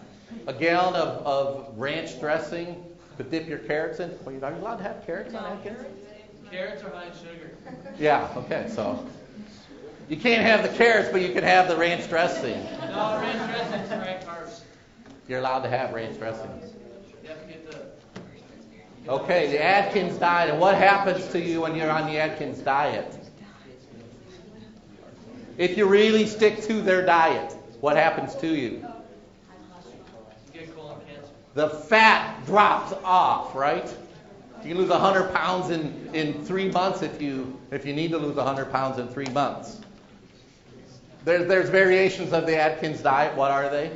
A 0.47 0.53
gallon 0.53 0.95
of, 0.95 1.27
of 1.27 1.79
ranch 1.79 2.21
dressing 2.21 2.85
to 3.17 3.25
dip 3.25 3.49
your 3.49 3.59
carrots 3.59 4.01
in? 4.01 4.11
Are 4.27 4.33
you 4.33 4.39
allowed 4.39 4.77
to 4.77 4.83
have 4.83 5.05
carrots 5.07 5.35
on 5.35 5.45
Atkins? 5.45 5.79
Carrots 6.51 6.83
are 6.83 6.91
high 6.91 7.07
in 7.07 7.13
sugar. 7.13 7.57
Yeah, 7.99 8.29
okay, 8.37 8.69
so. 8.69 9.05
You 10.09 10.17
can't 10.17 10.43
have 10.43 10.63
the 10.63 10.77
carrots, 10.77 11.09
but 11.11 11.23
you 11.23 11.33
can 11.33 11.43
have 11.43 11.69
the 11.69 11.77
ranch 11.77 12.09
dressing. 12.09 12.63
No, 12.81 13.19
ranch 13.21 13.51
dressing 13.51 13.81
is 13.81 13.89
the 13.89 13.97
right 13.97 14.25
carbs. 14.25 14.61
You're 15.29 15.41
allowed 15.41 15.63
to 15.63 15.69
have 15.69 15.93
ranch 15.93 16.19
dressing. 16.19 16.49
You 17.23 17.29
have 17.29 17.41
to 17.41 17.47
get 17.49 17.71
the. 17.71 19.11
Okay, 19.11 19.51
the 19.51 19.65
Atkins 19.65 20.19
diet. 20.19 20.51
And 20.51 20.61
what 20.61 20.77
happens 20.77 21.27
to 21.29 21.41
you 21.41 21.63
when 21.63 21.75
you're 21.75 21.91
on 21.91 22.07
the 22.07 22.19
Atkins 22.19 22.59
diet? 22.59 23.26
If 25.59 25.79
you 25.79 25.87
really 25.87 26.27
stick 26.27 26.63
to 26.63 26.83
their 26.83 27.05
diet, 27.05 27.53
what 27.81 27.97
happens 27.97 28.35
to 28.37 28.49
you? 28.49 28.87
The 31.55 31.71
fat 31.71 32.45
drops 32.45 32.93
off, 33.03 33.55
right? 33.55 33.89
You 34.63 34.75
can 34.75 34.79
lose 34.79 34.91
100 34.91 35.33
pounds 35.33 35.71
in, 35.71 36.11
in 36.13 36.45
three 36.45 36.71
months 36.71 37.01
if 37.01 37.23
you, 37.23 37.59
if 37.71 37.87
you 37.87 37.95
need 37.95 38.11
to 38.11 38.19
lose 38.19 38.37
100 38.37 38.71
pounds 38.71 38.99
in 38.99 39.09
three 39.09 39.29
months. 39.29 39.81
There, 41.25 41.45
there's 41.45 41.71
variations 41.71 42.33
of 42.33 42.47
the 42.47 42.57
Atkins 42.57 43.01
diet. 43.01 43.35
What 43.37 43.51
are 43.51 43.71
they? 43.71 43.91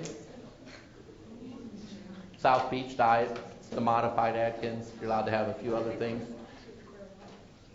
South 2.39 2.71
Beach 2.71 2.97
diet, 2.97 3.39
the 3.71 3.81
modified 3.81 4.37
Atkins. 4.37 4.91
You're 5.01 5.11
allowed 5.11 5.27
to 5.27 5.31
have 5.31 5.49
a 5.49 5.55
few 5.55 5.77
other 5.77 5.93
things. 5.93 6.27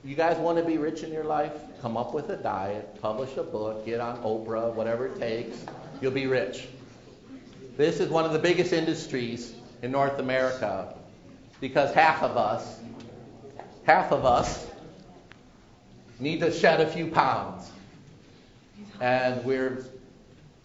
You 0.05 0.13
guys 0.13 0.37
want 0.37 0.59
to 0.59 0.63
be 0.63 0.77
rich 0.77 1.01
in 1.01 1.11
your 1.11 1.23
life? 1.23 1.51
Come 1.81 1.97
up 1.97 2.13
with 2.13 2.29
a 2.29 2.37
diet, 2.37 3.01
publish 3.01 3.37
a 3.37 3.43
book, 3.43 3.87
get 3.87 3.99
on 3.99 4.17
Oprah, 4.17 4.71
whatever 4.71 5.07
it 5.07 5.19
takes. 5.19 5.65
You'll 5.99 6.11
be 6.11 6.27
rich. 6.27 6.67
This 7.75 7.99
is 7.99 8.09
one 8.09 8.23
of 8.23 8.31
the 8.31 8.37
biggest 8.37 8.71
industries 8.71 9.55
in 9.81 9.89
North 9.89 10.19
America 10.19 10.93
because 11.59 11.91
half 11.95 12.21
of 12.21 12.37
us, 12.37 12.79
half 13.85 14.11
of 14.11 14.25
us 14.25 14.67
need 16.19 16.39
to 16.41 16.51
shed 16.51 16.81
a 16.81 16.87
few 16.87 17.07
pounds. 17.07 17.71
And 19.01 19.43
we're 19.43 19.85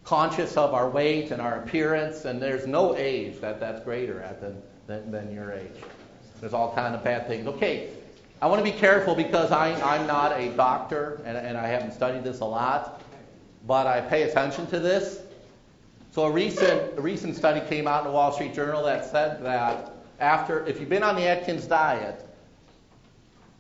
conscious 0.05 0.59
of 0.59 0.75
our 0.75 0.91
weight 0.91 1.31
and 1.31 1.41
our 1.41 1.63
appearance, 1.63 2.27
and 2.27 2.43
there's 2.43 2.67
no 2.67 2.95
age 2.95 3.41
that 3.41 3.59
that's 3.59 3.83
greater 3.85 4.21
at 4.21 4.43
than, 4.43 4.61
than, 4.87 5.11
than 5.11 5.35
your 5.35 5.51
age. 5.51 5.83
There's 6.43 6.53
all 6.53 6.75
kind 6.75 6.95
of 6.95 7.03
bad 7.03 7.27
things. 7.27 7.47
Okay, 7.47 7.91
I 8.43 8.47
want 8.47 8.65
to 8.65 8.73
be 8.73 8.77
careful 8.77 9.15
because 9.15 9.53
I, 9.53 9.75
I'm 9.83 10.07
not 10.07 10.33
a 10.33 10.49
doctor 10.57 11.21
and, 11.27 11.37
and 11.37 11.59
I 11.59 11.67
haven't 11.67 11.93
studied 11.93 12.25
this 12.25 12.41
a 12.41 12.45
lot. 12.45 13.03
but 13.67 13.87
I 13.87 14.01
pay 14.01 14.23
attention 14.23 14.67
to 14.69 14.79
this. 14.79 15.21
So 16.13 16.25
a 16.25 16.31
recent 16.31 16.99
a 16.99 17.01
recent 17.01 17.37
study 17.37 17.61
came 17.69 17.87
out 17.87 18.01
in 18.01 18.07
the 18.09 18.13
Wall 18.13 18.33
Street 18.33 18.55
Journal 18.55 18.83
that 18.85 19.05
said 19.05 19.43
that 19.45 19.93
after 20.19 20.67
if 20.67 20.81
you've 20.81 20.89
been 20.89 21.03
on 21.03 21.15
the 21.17 21.27
Atkins 21.27 21.67
diet, 21.67 22.27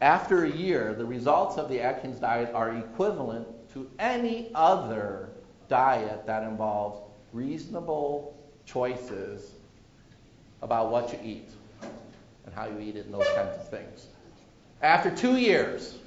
after 0.00 0.44
a 0.44 0.50
year, 0.50 0.94
the 0.94 1.04
results 1.04 1.58
of 1.58 1.68
the 1.68 1.80
Atkins 1.80 2.18
diet 2.18 2.50
are 2.54 2.74
equivalent 2.76 3.46
to 3.74 3.88
any 3.98 4.50
other 4.54 5.28
diet 5.68 6.26
that 6.26 6.42
involves 6.42 7.02
reasonable 7.32 8.36
choices 8.64 9.52
about 10.62 10.90
what 10.90 11.12
you 11.12 11.18
eat 11.22 11.50
and 12.46 12.54
how 12.54 12.66
you 12.66 12.80
eat 12.80 12.96
it 12.96 13.04
and 13.04 13.14
those 13.14 13.28
kinds 13.34 13.54
of 13.56 13.68
things. 13.68 14.08
After 14.82 15.10
two 15.10 15.36
years, 15.36 15.98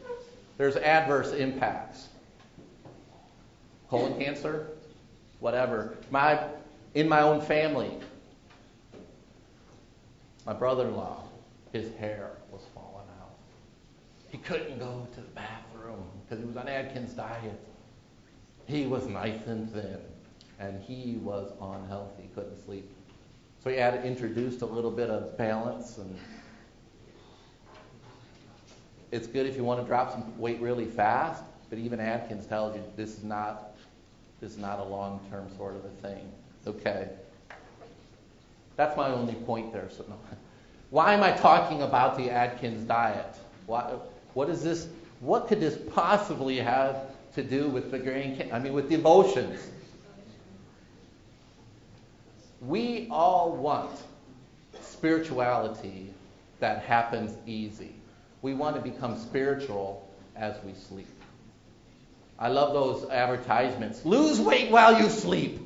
there's 0.57 0.75
adverse 0.75 1.31
impacts. 1.31 2.09
Colon 3.89 4.17
cancer, 4.17 4.69
whatever. 5.39 5.97
My, 6.09 6.47
in 6.95 7.07
my 7.07 7.21
own 7.21 7.41
family, 7.41 7.91
my 10.45 10.53
brother-in-law, 10.53 11.23
his 11.71 11.93
hair 11.95 12.31
was 12.51 12.61
falling 12.73 13.07
out. 13.21 13.35
He 14.29 14.39
couldn't 14.39 14.79
go 14.79 15.07
to 15.13 15.21
the 15.21 15.27
bathroom 15.27 16.03
because 16.23 16.39
he 16.39 16.47
was 16.47 16.57
on 16.57 16.67
Atkins 16.67 17.13
diet. 17.13 17.59
He 18.65 18.87
was 18.87 19.05
nice 19.07 19.45
and 19.45 19.71
thin, 19.71 19.99
and 20.59 20.81
he 20.81 21.19
was 21.21 21.51
unhealthy, 21.61 22.29
couldn't 22.33 22.63
sleep. 22.65 22.89
So 23.63 23.69
he 23.69 23.77
had 23.77 24.03
introduced 24.03 24.61
a 24.61 24.65
little 24.65 24.91
bit 24.91 25.09
of 25.09 25.37
balance, 25.37 25.97
and 25.97 26.17
it's 29.13 29.27
good 29.27 29.45
if 29.45 29.55
you 29.55 29.63
want 29.63 29.79
to 29.79 29.85
drop 29.85 30.11
some 30.11 30.37
weight 30.39 30.59
really 30.59 30.85
fast. 30.85 31.43
But 31.69 31.77
even 31.77 31.99
Atkins 31.99 32.47
tells 32.47 32.75
you 32.75 32.83
this 32.95 33.17
is 33.17 33.23
not 33.23 33.75
this 34.41 34.51
is 34.51 34.57
not 34.57 34.79
a 34.79 34.83
long-term 34.83 35.47
sort 35.55 35.75
of 35.75 35.85
a 35.85 35.89
thing. 36.01 36.29
Okay. 36.67 37.07
That's 38.75 38.97
my 38.97 39.09
only 39.09 39.35
point 39.35 39.71
there. 39.71 39.89
So 39.89 40.03
no. 40.09 40.17
Why 40.89 41.13
am 41.13 41.23
I 41.23 41.31
talking 41.31 41.83
about 41.83 42.17
the 42.17 42.29
Atkins 42.29 42.85
diet? 42.87 43.35
What, 43.67 44.11
what 44.33 44.49
is 44.49 44.63
this? 44.63 44.87
What 45.21 45.47
could 45.47 45.61
this 45.61 45.77
possibly 45.93 46.57
have 46.57 47.07
to 47.35 47.43
do 47.43 47.69
with 47.69 47.91
the 47.91 47.99
grain? 47.99 48.49
I 48.51 48.59
mean, 48.59 48.73
with 48.73 48.89
the 48.89 48.95
emotions. 48.95 49.59
We 52.61 53.07
all 53.09 53.53
want 53.53 53.91
spirituality 54.81 56.13
that 56.59 56.83
happens 56.83 57.37
easy. 57.45 57.95
We 58.43 58.53
want 58.53 58.75
to 58.75 58.81
become 58.81 59.17
spiritual 59.17 60.05
as 60.35 60.61
we 60.65 60.73
sleep. 60.73 61.07
I 62.37 62.49
love 62.49 62.73
those 62.73 63.09
advertisements. 63.09 64.05
Lose 64.05 64.39
weight 64.39 64.69
while 64.69 65.01
you 65.01 65.09
sleep. 65.09 65.61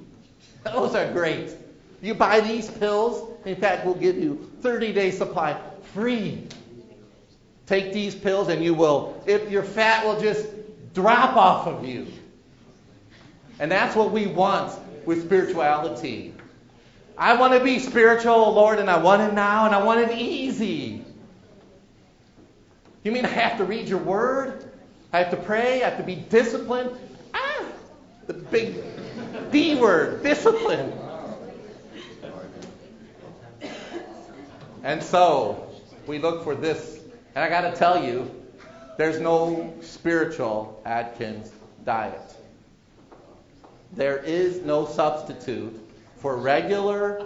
Those 0.64 0.94
are 0.94 1.12
great. 1.12 1.56
You 2.04 2.14
buy 2.14 2.40
these 2.40 2.70
pills, 2.70 3.32
in 3.46 3.56
fact, 3.56 3.84
we'll 3.84 3.96
give 3.96 4.18
you 4.18 4.52
30 4.62 4.94
day 4.94 5.10
supply 5.10 5.60
free. 5.94 6.44
Take 7.66 7.94
these 7.94 8.14
pills 8.14 8.48
and 8.48 8.64
you 8.64 8.76
will, 8.76 9.24
if 9.26 9.50
your 9.50 9.64
fat 9.64 10.06
will 10.06 10.22
just 10.22 10.48
drop 10.94 11.36
off 11.36 11.66
of 11.66 11.84
you. 11.84 12.06
And 13.60 13.72
that's 13.72 13.96
what 13.96 14.12
we 14.12 14.28
want 14.28 14.72
with 15.04 15.26
spirituality. 15.26 16.36
I 17.18 17.38
want 17.38 17.54
to 17.54 17.60
be 17.60 17.80
spiritual, 17.80 18.54
Lord, 18.54 18.78
and 18.78 18.88
I 18.88 19.00
want 19.00 19.24
it 19.24 19.34
now, 19.34 19.66
and 19.66 19.74
I 19.74 19.84
want 19.84 20.00
it 20.02 20.16
easy. 20.16 21.07
You 23.08 23.14
mean 23.14 23.24
I 23.24 23.30
have 23.30 23.58
to 23.60 23.64
read 23.64 23.88
your 23.88 24.00
word? 24.00 24.70
I 25.14 25.20
have 25.20 25.32
to 25.32 25.38
pray? 25.38 25.82
I 25.82 25.88
have 25.88 25.98
to 25.98 26.04
be 26.04 26.16
disciplined? 26.16 26.92
Ah, 27.34 27.64
the 28.26 28.34
big 28.34 28.84
D 29.50 29.76
word, 29.76 30.24
discipline. 30.24 30.92
And 34.84 35.02
so 35.02 35.70
we 36.06 36.20
look 36.20 36.44
for 36.44 36.54
this. 36.54 37.00
And 37.34 37.46
I 37.46 37.48
got 37.48 37.62
to 37.62 37.78
tell 37.78 38.04
you, 38.04 38.30
there's 38.98 39.22
no 39.22 39.74
spiritual 39.80 40.82
Atkins 40.86 41.50
diet. 41.86 42.36
There 43.94 44.18
is 44.18 44.60
no 44.64 44.86
substitute 44.86 45.80
for 46.18 46.36
regular, 46.36 47.26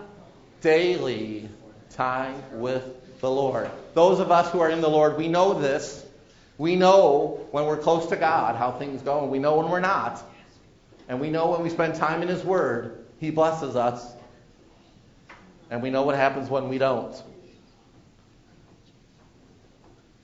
daily 0.62 1.50
time 1.89 2.39
with 2.52 3.01
the 3.21 3.31
Lord. 3.31 3.69
Those 3.93 4.19
of 4.19 4.31
us 4.31 4.51
who 4.51 4.60
are 4.60 4.69
in 4.69 4.81
the 4.81 4.89
Lord, 4.89 5.17
we 5.17 5.27
know 5.27 5.53
this. 5.53 6.05
We 6.57 6.75
know 6.75 7.47
when 7.51 7.65
we're 7.65 7.77
close 7.77 8.07
to 8.07 8.15
God 8.15 8.55
how 8.55 8.71
things 8.71 9.01
go, 9.01 9.21
and 9.21 9.31
we 9.31 9.39
know 9.39 9.57
when 9.57 9.69
we're 9.69 9.79
not. 9.79 10.21
And 11.07 11.19
we 11.19 11.29
know 11.29 11.51
when 11.51 11.62
we 11.62 11.69
spend 11.69 11.95
time 11.95 12.21
in 12.21 12.27
His 12.27 12.43
Word, 12.43 13.05
He 13.19 13.31
blesses 13.31 13.75
us. 13.75 14.13
And 15.69 15.81
we 15.81 15.89
know 15.89 16.03
what 16.03 16.15
happens 16.15 16.49
when 16.49 16.67
we 16.67 16.77
don't. 16.77 17.15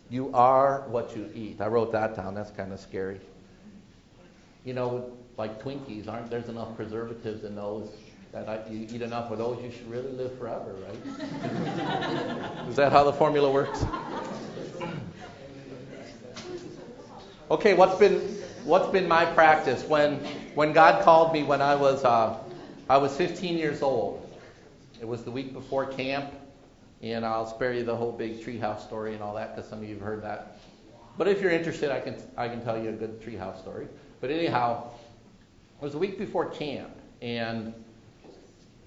You 0.10 0.32
are 0.34 0.84
what 0.88 1.16
you 1.16 1.30
eat. 1.34 1.62
I 1.62 1.68
wrote 1.68 1.92
that 1.92 2.16
down. 2.16 2.34
That's 2.34 2.52
kind 2.52 2.72
of 2.72 2.80
scary. 2.80 3.20
You 4.64 4.74
know, 4.74 5.12
like 5.38 5.62
Twinkies, 5.62 6.08
aren't 6.08 6.30
there's 6.30 6.50
enough 6.50 6.76
preservatives 6.76 7.44
in 7.44 7.56
those 7.56 7.90
that 8.32 8.48
I, 8.50 8.70
you 8.70 8.88
eat 8.92 9.02
enough 9.02 9.32
of 9.32 9.38
those, 9.38 9.62
you 9.64 9.72
should 9.72 9.90
really 9.90 10.12
live 10.12 10.38
forever, 10.38 10.76
right? 10.86 10.98
Is 12.78 12.80
that 12.80 12.92
how 12.92 13.06
the 13.06 13.12
formula 13.12 13.52
works? 13.52 13.84
Okay, 17.50 17.74
what's 17.74 17.98
been 17.98 18.20
what's 18.66 18.88
been 18.90 19.08
my 19.08 19.26
practice 19.26 19.84
when 19.86 20.18
when 20.54 20.74
God 20.74 21.04
called 21.04 21.34
me 21.34 21.42
when 21.42 21.60
I 21.60 21.74
was 21.74 22.06
uh, 22.06 22.38
I 22.88 22.98
was 22.98 23.18
15 23.18 23.58
years 23.58 23.82
old. 23.82 24.32
It 25.02 25.08
was 25.08 25.24
the 25.24 25.32
week 25.32 25.54
before 25.54 25.88
camp, 25.88 26.32
and 27.02 27.26
I'll 27.26 27.48
spare 27.48 27.74
you 27.74 27.84
the 27.84 27.96
whole 27.96 28.12
big 28.12 28.44
treehouse 28.44 28.86
story 28.86 29.16
and 29.16 29.24
all 29.24 29.34
that 29.34 29.56
because 29.56 29.68
some 29.68 29.80
of 29.80 29.90
you 29.90 29.96
have 29.96 30.04
heard 30.04 30.22
that. 30.22 30.60
But 31.18 31.28
if 31.28 31.42
you're 31.42 31.50
interested, 31.50 31.90
I 31.90 32.00
can 32.00 32.22
I 32.38 32.48
can 32.48 32.64
tell 32.64 32.80
you 32.80 32.90
a 32.90 32.94
good 32.94 33.20
treehouse 33.24 33.60
story. 33.60 33.88
But 34.22 34.30
anyhow, 34.30 34.92
it 35.82 35.84
was 35.84 35.94
the 35.94 35.98
week 35.98 36.20
before 36.20 36.46
camp, 36.52 36.96
and 37.24 37.74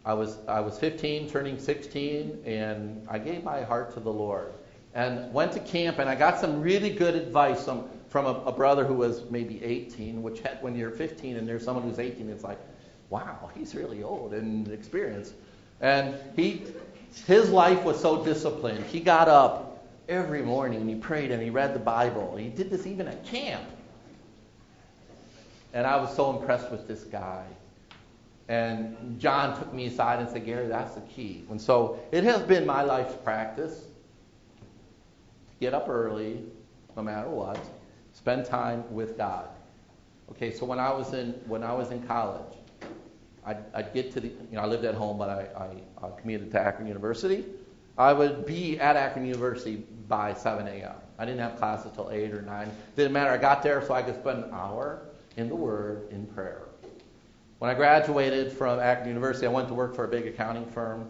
I 0.04 0.14
was 0.14 0.38
I 0.48 0.60
was 0.60 0.78
15, 0.78 1.28
turning 1.30 1.58
16, 1.58 2.42
and 2.46 3.06
I 3.08 3.18
gave 3.18 3.44
my 3.44 3.62
heart 3.62 3.92
to 3.94 4.00
the 4.00 4.12
Lord, 4.12 4.52
and 4.94 5.32
went 5.32 5.52
to 5.52 5.60
camp, 5.60 5.98
and 5.98 6.08
I 6.08 6.14
got 6.14 6.38
some 6.38 6.60
really 6.62 6.90
good 6.90 7.14
advice 7.14 7.64
from 7.64 7.88
from 8.08 8.26
a, 8.26 8.34
a 8.44 8.52
brother 8.52 8.84
who 8.84 8.94
was 8.94 9.22
maybe 9.30 9.62
18, 9.62 10.20
which 10.22 10.40
had, 10.40 10.60
when 10.62 10.74
you're 10.74 10.90
15 10.90 11.36
and 11.36 11.48
there's 11.48 11.64
someone 11.64 11.84
who's 11.84 12.00
18, 12.00 12.28
it's 12.28 12.42
like, 12.42 12.58
wow, 13.08 13.50
he's 13.54 13.72
really 13.74 14.02
old 14.02 14.34
and 14.34 14.66
experienced, 14.68 15.34
and 15.80 16.14
he 16.34 16.64
his 17.26 17.50
life 17.50 17.82
was 17.84 18.00
so 18.00 18.24
disciplined. 18.24 18.84
He 18.86 19.00
got 19.00 19.28
up 19.28 19.70
every 20.08 20.42
morning 20.42 20.80
and 20.80 20.88
he 20.90 20.96
prayed 20.96 21.30
and 21.30 21.42
he 21.42 21.50
read 21.50 21.74
the 21.74 21.80
Bible. 21.80 22.36
He 22.36 22.48
did 22.48 22.70
this 22.70 22.86
even 22.86 23.06
at 23.08 23.24
camp. 23.24 23.64
And 25.72 25.86
I 25.86 25.96
was 25.96 26.14
so 26.14 26.36
impressed 26.36 26.70
with 26.70 26.88
this 26.88 27.04
guy. 27.04 27.44
And 28.50 29.20
John 29.20 29.56
took 29.56 29.72
me 29.72 29.86
aside 29.86 30.18
and 30.18 30.28
said, 30.28 30.44
Gary, 30.44 30.66
that's 30.66 30.96
the 30.96 31.02
key. 31.02 31.44
And 31.50 31.60
so 31.60 32.00
it 32.10 32.24
has 32.24 32.42
been 32.42 32.66
my 32.66 32.82
life's 32.82 33.14
practice 33.14 33.84
to 34.58 35.54
get 35.60 35.72
up 35.72 35.88
early, 35.88 36.42
no 36.96 37.02
matter 37.04 37.28
what, 37.28 37.64
spend 38.12 38.44
time 38.44 38.92
with 38.92 39.16
God. 39.16 39.48
Okay, 40.32 40.52
so 40.52 40.66
when 40.66 40.80
I 40.80 40.92
was 40.92 41.12
in 41.12 41.30
when 41.46 41.62
I 41.62 41.72
was 41.72 41.92
in 41.92 42.02
college, 42.08 42.56
I'd, 43.46 43.58
I'd 43.72 43.94
get 43.94 44.12
to 44.14 44.20
the 44.20 44.28
you 44.28 44.36
know 44.52 44.62
I 44.62 44.66
lived 44.66 44.84
at 44.84 44.96
home, 44.96 45.16
but 45.16 45.28
I, 45.28 45.76
I, 46.02 46.06
I 46.08 46.20
commuted 46.20 46.50
to 46.50 46.60
Akron 46.60 46.88
University. 46.88 47.44
I 47.98 48.12
would 48.12 48.46
be 48.46 48.80
at 48.80 48.96
Akron 48.96 49.26
University 49.26 49.76
by 50.08 50.34
7 50.34 50.66
a.m. 50.66 50.94
I 51.20 51.24
didn't 51.24 51.40
have 51.40 51.56
classes 51.56 51.92
till 51.94 52.10
8 52.10 52.32
or 52.32 52.42
9. 52.42 52.70
Didn't 52.96 53.12
matter. 53.12 53.30
I 53.30 53.36
got 53.36 53.62
there 53.62 53.80
so 53.86 53.94
I 53.94 54.02
could 54.02 54.16
spend 54.16 54.42
an 54.42 54.50
hour 54.52 55.02
in 55.36 55.48
the 55.48 55.54
Word 55.54 56.08
in 56.10 56.26
prayer. 56.26 56.62
When 57.60 57.70
I 57.70 57.74
graduated 57.74 58.50
from 58.50 58.80
Akron 58.80 59.08
University, 59.08 59.46
I 59.46 59.50
went 59.50 59.68
to 59.68 59.74
work 59.74 59.94
for 59.94 60.04
a 60.04 60.08
big 60.08 60.26
accounting 60.26 60.64
firm, 60.64 61.06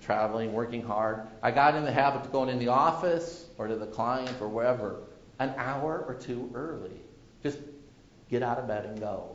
traveling, 0.00 0.52
working 0.52 0.80
hard. 0.80 1.26
I 1.42 1.50
got 1.50 1.74
in 1.74 1.84
the 1.84 1.90
habit 1.90 2.24
of 2.24 2.30
going 2.30 2.50
in 2.50 2.60
the 2.60 2.68
office 2.68 3.46
or 3.58 3.66
to 3.66 3.74
the 3.74 3.88
client 3.88 4.32
or 4.40 4.46
wherever 4.46 5.00
an 5.40 5.52
hour 5.56 6.04
or 6.06 6.14
two 6.14 6.48
early. 6.54 7.00
Just 7.42 7.58
get 8.30 8.44
out 8.44 8.58
of 8.58 8.68
bed 8.68 8.84
and 8.84 9.00
go. 9.00 9.34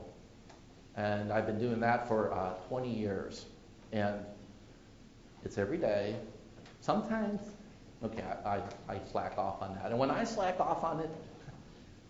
And 0.96 1.34
I've 1.34 1.46
been 1.46 1.60
doing 1.60 1.82
that 1.82 2.08
for 2.08 2.34
uh, 2.34 2.54
20 2.70 2.96
years. 2.96 3.48
And 3.92 4.16
it's 5.44 5.58
every 5.58 5.78
day. 5.78 6.16
Sometimes, 6.80 7.42
okay, 8.06 8.24
I, 8.46 8.50
I, 8.50 8.62
I 8.88 9.00
slack 9.12 9.38
off 9.38 9.62
on 9.62 9.76
that. 9.76 9.88
And 9.92 10.00
when 10.00 10.12
I 10.12 10.24
slack 10.24 10.62
off 10.62 10.86
on 10.86 11.02
it, 11.02 11.10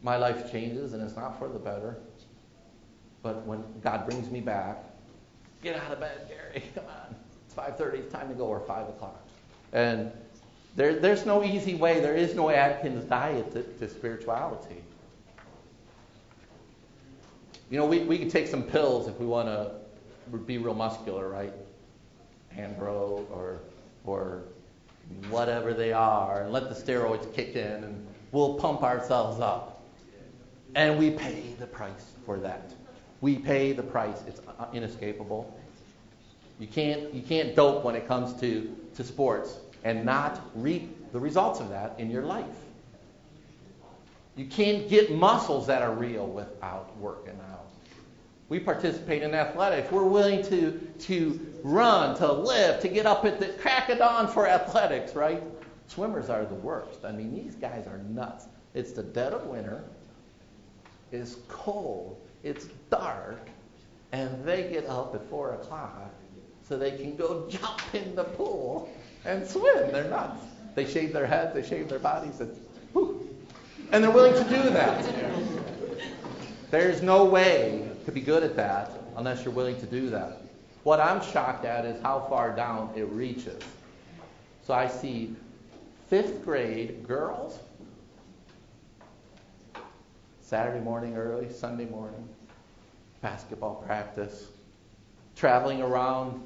my 0.03 0.15
life 0.15 0.51
changes 0.51 0.93
and 0.93 1.01
it's 1.01 1.15
not 1.15 1.39
for 1.39 1.47
the 1.47 1.57
better. 1.57 1.97
But 3.27 3.45
when 3.45 3.61
God 3.83 4.05
brings 4.07 4.31
me 4.31 4.39
back, 4.39 4.85
get 5.61 5.75
out 5.75 5.91
of 5.91 5.99
bed, 5.99 6.29
Gary. 6.29 6.63
Come 6.75 6.85
on. 6.85 7.13
It's 7.45 7.53
5.30. 7.53 7.93
It's 7.95 8.13
time 8.13 8.29
to 8.29 8.35
go, 8.35 8.45
or 8.45 8.61
5 8.61 8.87
o'clock. 8.87 9.21
And 9.73 10.13
there, 10.77 10.97
there's 10.97 11.25
no 11.25 11.43
easy 11.43 11.75
way. 11.75 11.99
There 11.99 12.15
is 12.15 12.35
no 12.35 12.49
Atkins 12.49 13.03
diet 13.03 13.51
to, 13.51 13.63
to 13.63 13.89
spirituality. 13.89 14.81
You 17.69 17.79
know, 17.79 17.85
we, 17.85 17.99
we 18.03 18.17
can 18.17 18.29
take 18.29 18.47
some 18.47 18.63
pills 18.63 19.09
if 19.09 19.19
we 19.19 19.25
want 19.25 19.49
to 19.49 20.37
be 20.37 20.57
real 20.57 20.73
muscular, 20.73 21.27
right? 21.27 21.51
Andro 22.55 23.29
or, 23.29 23.59
or 24.05 24.43
whatever 25.29 25.73
they 25.73 25.91
are, 25.91 26.43
and 26.43 26.53
let 26.53 26.69
the 26.69 26.75
steroids 26.75 27.33
kick 27.33 27.57
in, 27.57 27.83
and 27.83 28.07
we'll 28.31 28.53
pump 28.53 28.83
ourselves 28.83 29.41
up. 29.41 29.83
And 30.75 30.97
we 30.97 31.11
pay 31.11 31.43
the 31.59 31.67
price 31.67 32.13
for 32.25 32.37
that. 32.39 32.71
We 33.21 33.37
pay 33.37 33.73
the 33.73 33.83
price. 33.83 34.23
It's 34.27 34.41
uh, 34.59 34.65
inescapable. 34.73 35.57
You 36.59 36.67
can't, 36.67 37.13
you 37.13 37.21
can't 37.21 37.55
dope 37.55 37.83
when 37.83 37.95
it 37.95 38.07
comes 38.07 38.39
to, 38.41 38.75
to 38.95 39.03
sports 39.03 39.57
and 39.83 40.03
not 40.05 40.41
reap 40.55 41.11
the 41.11 41.19
results 41.19 41.59
of 41.59 41.69
that 41.69 41.99
in 41.99 42.09
your 42.09 42.23
life. 42.23 42.45
You 44.35 44.45
can't 44.45 44.87
get 44.87 45.11
muscles 45.11 45.67
that 45.67 45.81
are 45.81 45.93
real 45.93 46.27
without 46.27 46.95
working 46.97 47.39
out. 47.51 47.65
We 48.49 48.59
participate 48.59 49.23
in 49.23 49.33
athletics. 49.33 49.91
We're 49.91 50.03
willing 50.03 50.43
to, 50.43 50.79
to 50.99 51.53
run, 51.63 52.15
to 52.17 52.31
lift, 52.31 52.81
to 52.83 52.87
get 52.87 53.05
up 53.05 53.25
at 53.25 53.39
the 53.39 53.47
crack 53.47 53.89
of 53.89 53.97
dawn 53.97 54.27
for 54.27 54.47
athletics, 54.47 55.15
right? 55.15 55.43
Swimmers 55.87 56.29
are 56.29 56.45
the 56.45 56.55
worst. 56.55 57.03
I 57.03 57.11
mean, 57.11 57.33
these 57.33 57.55
guys 57.55 57.87
are 57.87 57.97
nuts. 57.97 58.45
It's 58.73 58.91
the 58.91 59.03
dead 59.03 59.33
of 59.33 59.45
winter. 59.45 59.83
It's 61.11 61.37
cold. 61.47 62.21
It's 62.47 62.65
dark. 62.89 63.49
And 64.11 64.43
they 64.45 64.69
get 64.69 64.85
up 64.87 65.13
at 65.15 65.29
4 65.29 65.55
o'clock 65.55 66.13
so 66.67 66.77
they 66.77 66.91
can 66.91 67.15
go 67.15 67.47
jump 67.49 67.81
in 67.93 68.15
the 68.15 68.23
pool 68.23 68.89
and 69.25 69.45
swim. 69.45 69.91
They're 69.91 70.09
nuts. 70.09 70.41
They 70.75 70.85
shave 70.85 71.11
their 71.11 71.25
heads, 71.25 71.53
they 71.53 71.67
shave 71.67 71.89
their 71.89 71.99
bodies. 71.99 72.39
It's, 72.39 72.59
whew. 72.93 73.27
And 73.91 74.03
they're 74.03 74.11
willing 74.11 74.33
to 74.33 74.49
do 74.49 74.69
that. 74.69 75.05
There's 76.69 77.01
no 77.01 77.25
way 77.25 77.89
to 78.05 78.11
be 78.11 78.21
good 78.21 78.43
at 78.43 78.55
that 78.57 78.91
unless 79.15 79.43
you're 79.43 79.53
willing 79.53 79.79
to 79.79 79.85
do 79.85 80.09
that. 80.09 80.41
What 80.83 80.99
I'm 80.99 81.21
shocked 81.21 81.65
at 81.65 81.85
is 81.85 82.01
how 82.01 82.27
far 82.29 82.55
down 82.55 82.91
it 82.95 83.07
reaches. 83.09 83.61
So 84.63 84.73
I 84.73 84.87
see 84.87 85.35
fifth 86.09 86.43
grade 86.45 87.07
girls, 87.07 87.59
Saturday 90.41 90.79
morning 90.79 91.17
early, 91.17 91.51
Sunday 91.51 91.85
morning, 91.85 92.27
basketball 93.21 93.75
practice, 93.75 94.47
traveling 95.35 95.81
around 95.81 96.41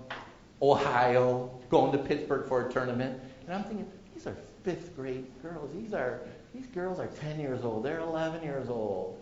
Ohio, 0.62 1.52
going 1.70 1.92
to 1.92 1.98
Pittsburgh 1.98 2.48
for 2.48 2.68
a 2.68 2.72
tournament. 2.72 3.20
And 3.46 3.56
I'm 3.56 3.64
thinking, 3.64 3.90
these 4.14 4.28
are 4.28 4.36
fifth 4.64 4.96
grade 4.96 5.26
girls. 5.42 5.72
These 5.74 5.94
are 5.94 6.22
these 6.54 6.68
girls 6.68 7.00
are 7.00 7.08
10 7.08 7.40
years 7.40 7.64
old. 7.64 7.84
They're 7.84 8.00
11 8.00 8.44
years 8.44 8.70
old. 8.70 9.18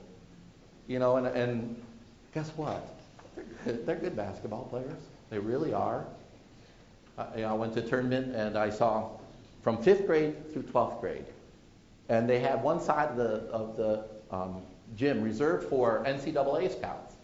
You 0.87 0.99
know, 0.99 1.17
and, 1.17 1.27
and 1.27 1.81
guess 2.33 2.49
what? 2.55 2.99
They're 3.35 3.45
good, 3.63 3.85
they're 3.85 3.95
good 3.95 4.15
basketball 4.15 4.65
players. 4.65 5.01
They 5.29 5.37
really 5.37 5.73
are. 5.73 6.05
Uh, 7.17 7.27
you 7.35 7.41
know, 7.43 7.49
I 7.49 7.53
went 7.53 7.73
to 7.75 7.83
a 7.83 7.87
tournament 7.87 8.35
and 8.35 8.57
I 8.57 8.69
saw 8.69 9.09
from 9.61 9.81
fifth 9.83 10.07
grade 10.07 10.51
through 10.51 10.63
12th 10.63 10.99
grade. 10.99 11.25
And 12.07 12.27
they 12.27 12.39
had 12.39 12.63
one 12.63 12.81
side 12.81 13.09
of 13.09 13.17
the, 13.17 13.33
of 13.51 13.77
the 13.77 14.05
um, 14.31 14.61
gym 14.95 15.21
reserved 15.21 15.69
for 15.69 16.03
NCAA 16.05 16.75
scouts. 16.75 17.15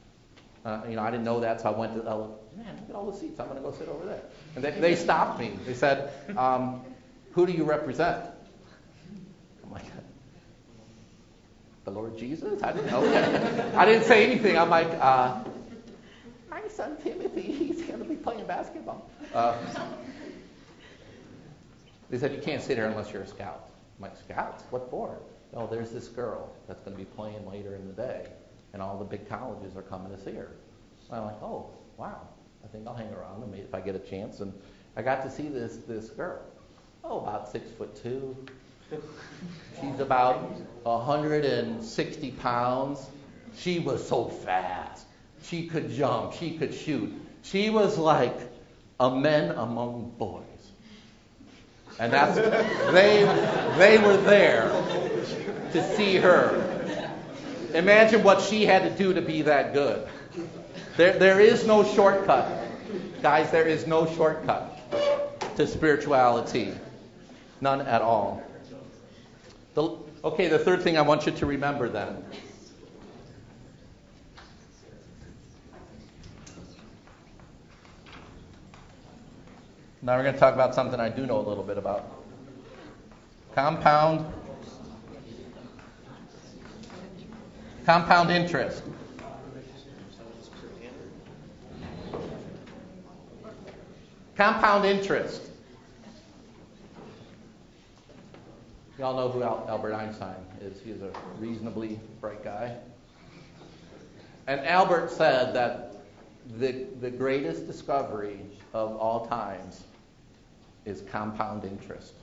Uh, 0.65 0.81
you 0.89 0.95
know, 0.95 1.03
I 1.03 1.11
didn't 1.11 1.25
know 1.25 1.39
that, 1.41 1.61
so 1.61 1.69
I 1.71 1.77
went 1.77 1.93
to, 1.93 2.01
uh, 2.09 2.27
man, 2.57 2.75
look 2.75 2.89
at 2.89 2.95
all 2.95 3.11
the 3.11 3.15
seats. 3.17 3.39
I'm 3.39 3.47
going 3.47 3.61
to 3.61 3.63
go 3.63 3.71
sit 3.71 3.87
over 3.87 4.03
there. 4.03 4.23
And 4.55 4.63
they, 4.63 4.71
they 4.71 4.95
stopped 4.95 5.39
me. 5.39 5.51
They 5.63 5.75
said, 5.75 6.11
um, 6.35 6.81
who 7.33 7.45
do 7.45 7.53
you 7.53 7.63
represent? 7.65 8.25
I'm 9.63 9.71
like, 9.71 9.85
the 11.83 11.91
Lord 11.91 12.17
Jesus? 12.17 12.63
I 12.63 12.71
didn't 12.71 12.89
know. 12.89 13.05
I 13.77 13.85
didn't 13.85 14.05
say 14.05 14.25
anything. 14.25 14.57
I'm 14.57 14.71
like, 14.71 14.87
uh, 14.99 15.43
my 16.49 16.67
son 16.69 16.97
Timothy, 17.03 17.41
he's 17.41 17.83
going 17.83 17.99
to 17.99 18.05
be 18.05 18.15
playing 18.15 18.47
basketball. 18.47 19.07
Uh, 19.35 19.55
they 22.09 22.17
said, 22.17 22.33
you 22.33 22.41
can't 22.41 22.63
sit 22.63 22.77
here 22.77 22.87
unless 22.87 23.11
you're 23.11 23.21
a 23.21 23.27
scout. 23.27 23.69
I'm 23.97 24.03
like, 24.03 24.17
scouts? 24.17 24.63
What 24.71 24.89
for? 24.89 25.19
Oh, 25.53 25.67
there's 25.67 25.91
this 25.91 26.07
girl 26.07 26.51
that's 26.67 26.81
going 26.81 26.97
to 26.97 27.03
be 27.03 27.09
playing 27.15 27.45
later 27.47 27.75
in 27.75 27.87
the 27.87 27.93
day, 27.93 28.27
and 28.75 28.83
all 28.83 28.97
the 28.97 29.05
big 29.05 29.27
colleges 29.29 29.77
are 29.77 29.81
coming 29.83 30.11
to 30.11 30.21
see 30.21 30.33
her. 30.33 30.51
I'm 31.09 31.23
like, 31.23 31.41
oh, 31.41 31.69
wow. 31.95 32.27
I 32.61 32.67
think 32.67 32.85
I'll 32.85 32.93
hang 32.93 33.13
around 33.13 33.41
and 33.41 33.55
if 33.55 33.73
I 33.73 33.79
get 33.79 33.95
a 33.95 33.99
chance. 33.99 34.41
And 34.41 34.51
I 34.97 35.01
got 35.01 35.23
to 35.23 35.31
see 35.31 35.47
this 35.47 35.77
this 35.87 36.09
girl. 36.09 36.41
Oh, 37.01 37.21
about 37.21 37.49
six 37.49 37.71
foot 37.71 37.95
two. 38.03 38.35
She's 39.79 39.99
about 40.01 40.41
160 40.83 42.31
pounds. 42.31 43.09
She 43.55 43.79
was 43.79 44.05
so 44.05 44.25
fast. 44.27 45.05
She 45.43 45.67
could 45.67 45.89
jump. 45.89 46.33
She 46.33 46.57
could 46.57 46.73
shoot. 46.73 47.13
She 47.43 47.69
was 47.69 47.97
like 47.97 48.37
a 48.99 49.09
man 49.09 49.51
among 49.51 50.13
boys. 50.17 50.43
And 51.97 52.11
that's 52.11 52.35
they 52.91 53.23
they 53.77 53.97
were 53.99 54.17
there 54.17 54.67
to 55.71 55.95
see 55.95 56.17
her. 56.17 56.64
Imagine 57.75 58.23
what 58.23 58.41
she 58.41 58.65
had 58.65 58.83
to 58.83 58.89
do 58.89 59.13
to 59.13 59.21
be 59.21 59.41
that 59.41 59.73
good. 59.73 60.07
There, 60.95 61.19
there 61.19 61.41
is 61.41 61.67
no 61.67 61.83
shortcut. 61.83 62.49
Guys, 63.21 63.51
there 63.51 63.67
is 63.67 63.85
no 63.85 64.05
shortcut 64.15 64.71
to 65.57 65.67
spirituality. 65.67 66.73
None 67.59 67.81
at 67.81 68.01
all. 68.01 68.41
The, 69.73 69.97
okay, 70.23 70.47
the 70.47 70.59
third 70.59 70.83
thing 70.83 70.97
I 70.97 71.01
want 71.01 71.25
you 71.25 71.33
to 71.33 71.45
remember 71.45 71.89
then. 71.89 72.23
Now 80.01 80.15
we're 80.15 80.23
going 80.23 80.35
to 80.35 80.39
talk 80.39 80.53
about 80.53 80.75
something 80.75 80.99
I 80.99 81.09
do 81.09 81.25
know 81.25 81.39
a 81.39 81.45
little 81.45 81.63
bit 81.63 81.77
about. 81.77 82.09
Compound 83.53 84.25
compound 87.85 88.31
interest. 88.31 88.81
Compound 94.35 94.85
interest. 94.85 95.43
Y'all 98.97 99.15
know 99.15 99.29
who 99.29 99.43
Albert 99.43 99.93
Einstein 99.93 100.35
is. 100.61 100.81
He's 100.81 101.01
a 101.01 101.11
reasonably 101.39 101.99
bright 102.19 102.43
guy. 102.43 102.75
And 104.47 104.61
Albert 104.61 105.11
said 105.11 105.53
that 105.53 105.97
the, 106.57 106.87
the 107.01 107.11
greatest 107.11 107.67
discovery 107.67 108.39
of 108.73 108.95
all 108.97 109.27
times 109.27 109.83
is 110.85 111.01
compound 111.01 111.63
interest. 111.65 112.13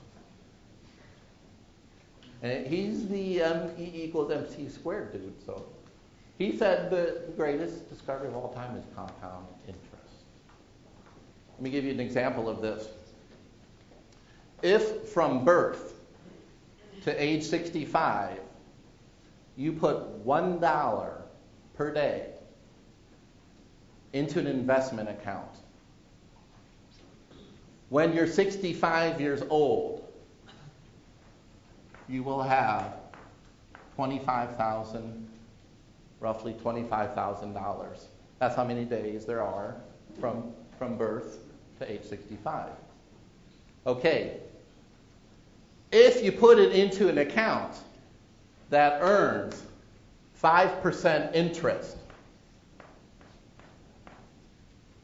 And 2.43 2.67
he's 2.67 3.07
the 3.07 3.41
M 3.41 3.71
E 3.79 3.89
equals 3.93 4.29
MC 4.29 4.67
squared 4.67 5.13
dude. 5.13 5.33
So 5.45 5.65
he 6.37 6.57
said 6.57 6.89
the 6.89 7.21
greatest 7.37 7.89
discovery 7.89 8.27
of 8.27 8.35
all 8.35 8.53
time 8.53 8.75
is 8.75 8.83
compound 8.95 9.47
interest. 9.65 10.13
Let 11.53 11.61
me 11.61 11.69
give 11.69 11.85
you 11.85 11.91
an 11.91 12.01
example 12.01 12.49
of 12.49 12.61
this. 12.61 12.89
If 14.61 15.09
from 15.09 15.45
birth 15.45 15.93
to 17.03 17.23
age 17.23 17.43
65, 17.43 18.39
you 19.55 19.71
put 19.71 20.25
$1 20.25 21.11
per 21.75 21.93
day 21.93 22.27
into 24.11 24.39
an 24.39 24.47
investment 24.47 25.09
account, 25.09 25.49
when 27.89 28.13
you're 28.13 28.27
65 28.27 29.21
years 29.21 29.43
old, 29.49 30.02
you 32.07 32.23
will 32.23 32.41
have 32.41 32.95
25,000, 33.95 35.27
roughly 36.19 36.53
$25,000. 36.53 38.05
That's 38.39 38.55
how 38.55 38.63
many 38.63 38.85
days 38.85 39.25
there 39.25 39.41
are 39.41 39.75
from, 40.19 40.51
from 40.77 40.97
birth 40.97 41.39
to 41.79 41.91
age 41.91 42.03
65. 42.03 42.69
Okay. 43.85 44.37
If 45.91 46.23
you 46.23 46.31
put 46.31 46.57
it 46.57 46.71
into 46.71 47.07
an 47.07 47.19
account 47.19 47.77
that 48.69 48.99
earns 49.01 49.63
5% 50.41 51.35
interest, 51.35 51.97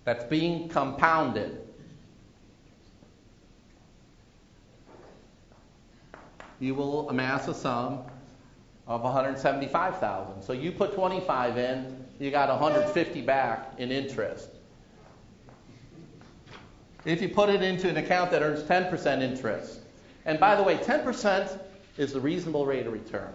that's 0.03 0.23
being 0.23 0.67
compounded, 0.69 1.61
you 6.59 6.75
will 6.75 7.09
amass 7.09 7.47
a 7.47 7.53
sum 7.53 7.99
of 8.87 9.01
175,000. 9.01 10.41
So 10.41 10.53
you 10.53 10.71
put 10.71 10.93
25 10.93 11.57
in, 11.57 12.05
you 12.19 12.31
got 12.31 12.49
150 12.49 13.21
back 13.21 13.73
in 13.77 13.91
interest. 13.91 14.49
If 17.05 17.21
you 17.21 17.29
put 17.29 17.49
it 17.49 17.61
into 17.61 17.87
an 17.87 17.97
account 17.97 18.31
that 18.31 18.41
earns 18.41 18.63
10% 18.63 19.21
interest, 19.21 19.79
and 20.25 20.39
by 20.39 20.55
the 20.55 20.63
way, 20.63 20.75
10% 20.77 21.59
is 21.97 22.13
the 22.13 22.19
reasonable 22.19 22.65
rate 22.65 22.85
of 22.87 22.93
return. 22.93 23.33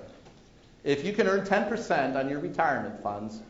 If 0.82 1.04
you 1.04 1.14
can 1.14 1.26
earn 1.26 1.46
10% 1.46 2.14
on 2.16 2.28
your 2.28 2.40
retirement 2.40 3.02
funds 3.02 3.40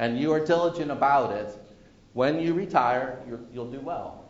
and 0.00 0.18
you 0.18 0.32
are 0.32 0.44
diligent 0.44 0.90
about 0.90 1.32
it, 1.32 1.56
when 2.14 2.40
you 2.40 2.52
retire, 2.52 3.20
you 3.28 3.46
will 3.54 3.70
do 3.70 3.80
well. 3.80 4.24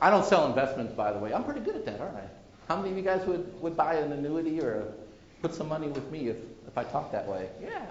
I 0.00 0.10
don't 0.10 0.24
sell 0.24 0.46
investments, 0.46 0.92
by 0.92 1.12
the 1.12 1.18
way. 1.18 1.32
I'm 1.32 1.44
pretty 1.44 1.60
good 1.60 1.76
at 1.76 1.86
that, 1.86 2.00
aren't 2.00 2.16
I? 2.16 2.28
How 2.68 2.76
many 2.76 2.90
of 2.90 2.96
you 2.96 3.02
guys 3.02 3.24
would, 3.26 3.60
would 3.60 3.76
buy 3.76 3.94
an 3.94 4.12
annuity 4.12 4.60
or 4.60 4.92
put 5.40 5.54
some 5.54 5.68
money 5.68 5.88
with 5.88 6.10
me 6.10 6.28
if, 6.28 6.36
if 6.66 6.76
I 6.76 6.84
talk 6.84 7.12
that 7.12 7.26
way? 7.26 7.48
Yeah. 7.62 7.84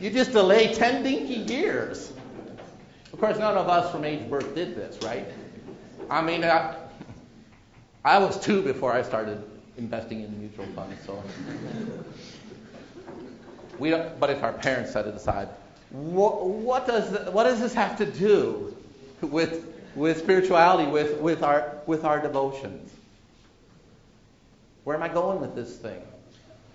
You 0.00 0.10
just 0.10 0.32
delay 0.32 0.74
10 0.74 1.02
dinky 1.02 1.52
years. 1.52 2.12
Of 3.12 3.20
course, 3.20 3.38
none 3.38 3.56
of 3.56 3.68
us 3.68 3.90
from 3.90 4.04
age 4.04 4.28
birth 4.28 4.54
did 4.54 4.76
this, 4.76 5.02
right? 5.02 5.26
I 6.10 6.20
mean, 6.20 6.44
I, 6.44 6.76
I 8.04 8.18
was 8.18 8.38
two 8.38 8.60
before 8.60 8.92
I 8.92 9.00
started 9.02 9.42
investing 9.78 10.20
in 10.20 10.30
the 10.30 10.36
mutual 10.36 10.66
funds, 10.74 10.96
so. 11.06 11.22
We 13.78 13.90
don't, 13.90 14.18
but 14.20 14.30
if 14.30 14.42
our 14.42 14.52
parents 14.52 14.92
set 14.92 15.06
it 15.06 15.14
aside, 15.14 15.48
what, 15.90 16.46
what, 16.46 16.86
does, 16.86 17.32
what 17.32 17.44
does 17.44 17.60
this 17.60 17.72
have 17.74 17.96
to 17.98 18.06
do 18.06 18.76
with, 19.20 19.64
with 19.96 20.18
spirituality, 20.18 20.88
with, 20.88 21.18
with, 21.18 21.42
our, 21.42 21.72
with 21.86 22.04
our 22.04 22.20
devotions? 22.20 22.92
Where 24.84 24.94
am 24.94 25.02
I 25.02 25.08
going 25.08 25.40
with 25.40 25.56
this 25.56 25.76
thing? 25.76 26.02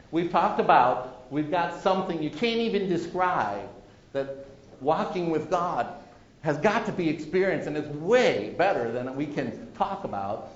We've 0.10 0.32
talked 0.32 0.60
about, 0.60 1.32
we've 1.32 1.50
got 1.50 1.82
something 1.82 2.22
you 2.22 2.32
can't 2.32 2.60
even 2.60 2.90
describe, 2.90 3.70
that 4.12 4.48
walking 4.82 5.30
with 5.30 5.50
God 5.50 5.88
has 6.42 6.58
got 6.58 6.86
to 6.88 6.92
be 6.92 7.08
experienced, 7.08 7.68
and 7.68 7.78
it's 7.78 7.88
way 7.88 8.54
better 8.58 8.92
than 8.92 9.16
we 9.16 9.28
can 9.28 9.72
talk 9.74 10.04
about. 10.04 10.50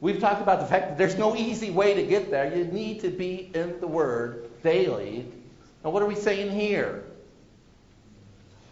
We've 0.00 0.20
talked 0.20 0.40
about 0.40 0.60
the 0.60 0.66
fact 0.66 0.88
that 0.88 0.98
there's 0.98 1.18
no 1.18 1.36
easy 1.36 1.70
way 1.70 1.94
to 1.94 2.04
get 2.04 2.30
there. 2.30 2.56
You 2.56 2.64
need 2.64 3.00
to 3.00 3.10
be 3.10 3.50
in 3.54 3.80
the 3.80 3.86
Word 3.86 4.48
daily. 4.62 5.26
And 5.82 5.92
what 5.92 6.02
are 6.02 6.06
we 6.06 6.14
saying 6.14 6.52
here? 6.52 7.04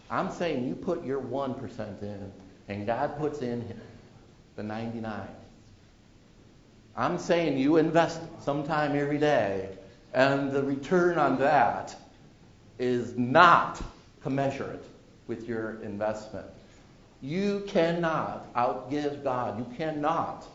I'm 0.09 0.31
saying 0.31 0.67
you 0.67 0.75
put 0.75 1.03
your 1.03 1.21
1% 1.21 2.01
in, 2.01 2.31
and 2.67 2.85
God 2.85 3.17
puts 3.17 3.41
in 3.41 3.63
the 4.55 4.63
99. 4.63 5.27
I'm 6.95 7.17
saying 7.17 7.57
you 7.57 7.77
invest 7.77 8.21
sometime 8.41 8.95
every 8.95 9.17
day, 9.17 9.69
and 10.13 10.51
the 10.51 10.61
return 10.61 11.17
on 11.17 11.39
that 11.39 11.95
is 12.77 13.17
not 13.17 13.81
commensurate 14.21 14.83
with 15.27 15.47
your 15.47 15.81
investment. 15.81 16.45
You 17.21 17.63
cannot 17.67 18.53
outgive 18.53 19.23
God. 19.23 19.57
You 19.57 19.77
cannot 19.77 20.45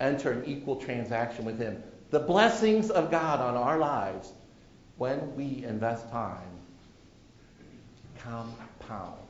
enter 0.00 0.32
an 0.32 0.44
equal 0.44 0.76
transaction 0.76 1.44
with 1.44 1.58
Him. 1.58 1.82
The 2.10 2.20
blessings 2.20 2.90
of 2.90 3.10
God 3.10 3.40
on 3.40 3.56
our 3.56 3.78
lives 3.78 4.32
when 4.96 5.34
we 5.36 5.64
invest 5.64 6.10
time 6.10 6.58
compound. 8.18 9.27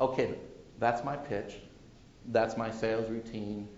Okay, 0.00 0.34
that's 0.78 1.04
my 1.04 1.16
pitch. 1.16 1.56
That's 2.32 2.56
my 2.56 2.70
sales 2.70 3.08
routine. 3.10 3.68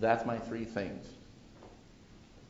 That's 0.00 0.24
my 0.24 0.38
three 0.38 0.64
things. 0.64 1.06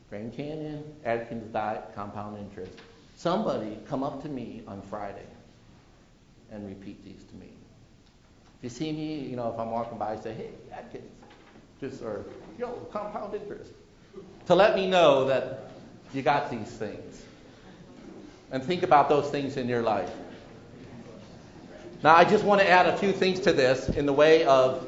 Grand 0.09 0.33
Canyon, 0.33 0.83
Atkins 1.03 1.51
diet, 1.51 1.83
compound 1.93 2.37
interest. 2.37 2.71
Somebody 3.15 3.77
come 3.87 4.03
up 4.03 4.21
to 4.23 4.29
me 4.29 4.63
on 4.67 4.81
Friday 4.81 5.25
and 6.51 6.65
repeat 6.67 7.03
these 7.03 7.23
to 7.29 7.35
me. 7.35 7.49
If 8.59 8.63
you 8.63 8.69
see 8.69 8.91
me, 8.91 9.19
you 9.19 9.35
know, 9.35 9.51
if 9.51 9.59
I'm 9.59 9.71
walking 9.71 9.97
by, 9.97 10.17
say, 10.17 10.33
hey, 10.33 10.49
Atkins, 10.71 11.11
just 11.81 12.01
or 12.01 12.25
yo, 12.57 12.69
compound 12.91 13.33
interest, 13.33 13.71
to 14.45 14.55
let 14.55 14.75
me 14.75 14.89
know 14.89 15.25
that 15.25 15.71
you 16.13 16.21
got 16.21 16.49
these 16.49 16.69
things. 16.69 17.23
And 18.51 18.63
think 18.63 18.83
about 18.83 19.09
those 19.09 19.29
things 19.29 19.57
in 19.57 19.67
your 19.67 19.81
life. 19.81 20.11
Now, 22.03 22.15
I 22.15 22.23
just 22.25 22.43
want 22.43 22.61
to 22.61 22.69
add 22.69 22.85
a 22.85 22.95
few 22.97 23.11
things 23.11 23.39
to 23.41 23.53
this 23.53 23.89
in 23.89 24.05
the 24.05 24.13
way 24.13 24.43
of, 24.43 24.87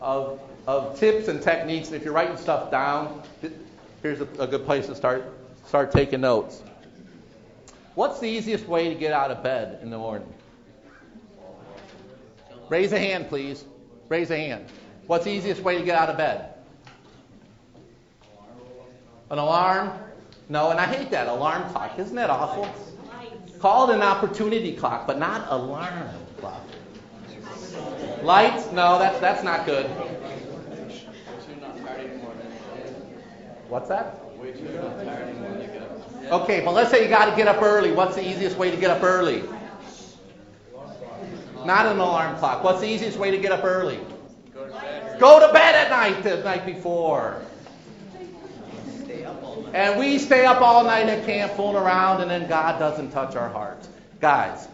of, 0.00 0.40
of 0.66 0.98
tips 0.98 1.28
and 1.28 1.42
techniques. 1.42 1.92
If 1.92 2.02
you're 2.02 2.14
writing 2.14 2.38
stuff 2.38 2.70
down, 2.70 3.22
here's 4.02 4.20
a, 4.20 4.28
a 4.38 4.46
good 4.46 4.64
place 4.64 4.86
to 4.86 4.94
start, 4.94 5.24
start 5.66 5.92
taking 5.92 6.22
notes. 6.22 6.62
What's 7.94 8.20
the 8.20 8.26
easiest 8.26 8.66
way 8.66 8.88
to 8.88 8.94
get 8.94 9.12
out 9.12 9.30
of 9.30 9.42
bed 9.42 9.80
in 9.82 9.90
the 9.90 9.98
morning? 9.98 10.32
Raise 12.70 12.92
a 12.92 12.98
hand, 12.98 13.28
please. 13.28 13.64
Raise 14.08 14.30
a 14.30 14.36
hand. 14.36 14.66
What's 15.06 15.24
the 15.24 15.30
easiest 15.30 15.60
way 15.62 15.76
to 15.76 15.84
get 15.84 15.96
out 15.96 16.08
of 16.08 16.16
bed? 16.16 16.54
An 19.28 19.38
alarm? 19.38 19.90
No, 20.48 20.70
and 20.70 20.80
I 20.80 20.86
hate 20.86 21.10
that 21.10 21.28
alarm 21.28 21.70
clock. 21.70 21.98
Isn't 21.98 22.16
that 22.16 22.30
awful? 22.30 22.72
Call 23.58 23.90
it 23.90 23.94
an 23.96 24.02
opportunity 24.02 24.74
clock, 24.74 25.06
but 25.06 25.18
not 25.18 25.46
alarm 25.50 26.08
clock. 26.40 26.62
Lights? 28.22 28.72
No, 28.72 28.98
that's 28.98 29.20
that's 29.20 29.44
not 29.44 29.66
good. 29.66 29.86
What's 33.68 33.88
that? 33.88 34.20
Okay, 36.30 36.60
but 36.64 36.74
let's 36.74 36.90
say 36.90 37.02
you 37.02 37.08
got 37.08 37.30
to 37.30 37.36
get 37.36 37.48
up 37.48 37.62
early. 37.62 37.92
What's 37.92 38.16
the 38.16 38.28
easiest 38.28 38.56
way 38.56 38.70
to 38.70 38.76
get 38.76 38.90
up 38.90 39.02
early? 39.02 39.44
Not 41.64 41.86
an 41.86 41.98
alarm 41.98 42.36
clock. 42.38 42.64
What's 42.64 42.80
the 42.80 42.88
easiest 42.88 43.18
way 43.18 43.30
to 43.30 43.38
get 43.38 43.52
up 43.52 43.64
early? 43.64 44.00
Go 44.54 44.66
to 44.66 44.72
bed, 44.72 45.20
Go 45.20 45.46
to 45.46 45.52
bed 45.52 45.74
at 45.74 45.90
night 45.90 46.22
the 46.22 46.42
night 46.42 46.64
before. 46.64 47.42
And 49.72 49.98
we 50.00 50.18
stay 50.18 50.46
up 50.46 50.60
all 50.60 50.82
night 50.84 51.08
at 51.08 51.24
camp 51.24 51.52
fooling 51.52 51.76
around, 51.76 52.22
and 52.22 52.30
then 52.30 52.48
God 52.48 52.78
doesn't 52.78 53.10
touch 53.12 53.36
our 53.36 53.48
hearts. 53.48 53.88
Guys, 54.20 54.68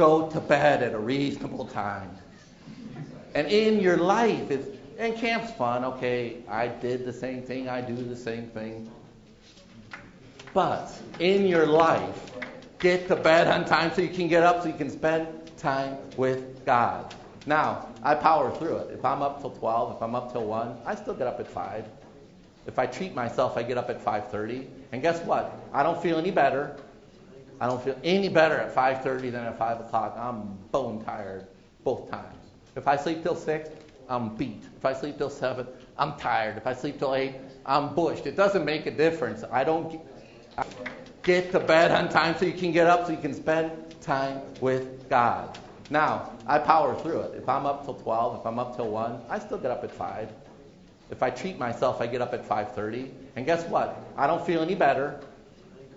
go 0.00 0.26
to 0.30 0.40
bed 0.40 0.82
at 0.82 0.94
a 0.94 0.98
reasonable 0.98 1.66
time. 1.66 2.10
And 3.34 3.46
in 3.48 3.80
your 3.80 3.98
life, 3.98 4.50
it's, 4.50 4.66
and 4.98 5.14
camp's 5.14 5.52
fun. 5.52 5.84
Okay, 5.84 6.38
I 6.48 6.68
did 6.68 7.04
the 7.04 7.12
same 7.12 7.42
thing. 7.42 7.68
I 7.68 7.82
do 7.82 7.94
the 7.94 8.16
same 8.16 8.46
thing. 8.46 8.90
But 10.54 10.90
in 11.18 11.46
your 11.46 11.66
life, 11.66 12.32
get 12.78 13.08
to 13.08 13.16
bed 13.16 13.46
on 13.46 13.66
time 13.66 13.92
so 13.94 14.00
you 14.00 14.08
can 14.08 14.26
get 14.26 14.42
up 14.42 14.62
so 14.62 14.68
you 14.68 14.74
can 14.74 14.88
spend 14.88 15.26
time 15.58 15.98
with 16.16 16.64
God. 16.64 17.14
Now, 17.44 17.86
I 18.02 18.14
power 18.14 18.50
through 18.56 18.78
it. 18.78 18.94
If 18.94 19.04
I'm 19.04 19.20
up 19.20 19.42
till 19.42 19.50
12, 19.50 19.96
if 19.96 20.02
I'm 20.02 20.14
up 20.14 20.32
till 20.32 20.46
1, 20.46 20.78
I 20.86 20.94
still 20.94 21.12
get 21.12 21.26
up 21.26 21.40
at 21.40 21.46
5. 21.46 21.84
If 22.66 22.78
I 22.78 22.86
treat 22.86 23.14
myself, 23.14 23.58
I 23.58 23.62
get 23.62 23.76
up 23.76 23.90
at 23.90 24.02
5:30, 24.02 24.66
and 24.92 25.02
guess 25.02 25.20
what? 25.26 25.52
I 25.74 25.82
don't 25.82 26.00
feel 26.02 26.16
any 26.16 26.30
better. 26.30 26.74
I 27.60 27.66
don't 27.66 27.82
feel 27.82 27.96
any 28.02 28.28
better 28.28 28.56
at 28.56 28.74
5:30 28.74 29.30
than 29.30 29.44
at 29.44 29.58
5 29.58 29.80
o'clock. 29.80 30.16
I'm 30.18 30.58
bone 30.72 31.04
tired 31.04 31.46
both 31.84 32.10
times. 32.10 32.38
If 32.76 32.88
I 32.88 32.96
sleep 32.96 33.22
till 33.22 33.36
six, 33.36 33.68
I'm 34.08 34.34
beat. 34.36 34.62
If 34.76 34.84
I 34.84 34.92
sleep 34.92 35.18
till 35.18 35.30
seven, 35.30 35.66
I'm 35.98 36.16
tired. 36.16 36.56
If 36.56 36.66
I 36.66 36.72
sleep 36.72 36.98
till 36.98 37.14
eight, 37.14 37.34
I'm 37.66 37.94
bushed. 37.94 38.26
It 38.26 38.36
doesn't 38.36 38.64
make 38.64 38.86
a 38.86 38.90
difference. 38.90 39.44
I 39.50 39.64
don't 39.64 40.00
get 41.22 41.52
to 41.52 41.60
bed 41.60 41.90
on 41.90 42.08
time 42.08 42.36
so 42.38 42.44
you 42.44 42.52
can 42.52 42.72
get 42.72 42.86
up 42.86 43.06
so 43.06 43.12
you 43.12 43.18
can 43.18 43.34
spend 43.34 43.70
time 44.00 44.40
with 44.60 45.08
God. 45.08 45.58
Now, 45.90 46.32
I 46.46 46.58
power 46.58 46.94
through 46.94 47.20
it. 47.20 47.34
If 47.36 47.48
I'm 47.48 47.66
up 47.66 47.84
till 47.84 47.94
12, 47.94 48.40
if 48.40 48.46
I'm 48.46 48.58
up 48.58 48.76
till 48.76 48.88
1, 48.88 49.20
I 49.28 49.38
still 49.38 49.58
get 49.58 49.70
up 49.70 49.84
at 49.84 49.90
5. 49.90 50.28
If 51.10 51.22
I 51.22 51.30
treat 51.30 51.58
myself, 51.58 52.00
I 52.00 52.06
get 52.06 52.22
up 52.22 52.32
at 52.32 52.44
5:30. 52.44 53.10
And 53.36 53.44
guess 53.44 53.64
what? 53.64 53.96
I 54.16 54.26
don't 54.26 54.44
feel 54.44 54.62
any 54.62 54.74
better. 54.74 55.20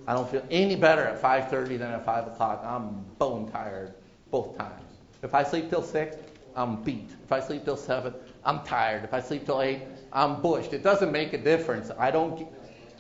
I 0.08 0.14
don't 0.14 0.30
feel 0.30 0.46
any 0.52 0.76
better 0.76 1.04
at 1.04 1.22
5:30 1.22 1.78
than 1.78 1.92
at 1.92 2.06
5 2.06 2.28
o'clock. 2.28 2.64
I'm 2.66 3.06
bone 3.18 3.50
tired 3.52 3.94
both 4.32 4.58
times. 4.58 4.82
If 5.22 5.34
I 5.34 5.44
sleep 5.44 5.70
till 5.70 5.82
6, 5.82 6.18
I'm 6.56 6.84
beat. 6.84 7.10
If 7.24 7.32
I 7.32 7.40
sleep 7.40 7.64
till 7.66 7.78
7, 7.78 8.14
I'm 8.44 8.64
tired. 8.64 9.04
If 9.04 9.14
I 9.14 9.22
sleep 9.22 9.46
till 9.46 9.62
8, 9.62 9.82
I'm 10.12 10.42
bushed. 10.42 10.74
It 10.74 10.84
doesn't 10.84 11.12
make 11.12 11.34
a 11.34 11.38
difference. 11.38 11.92
I 11.98 12.12
don't 12.12 12.48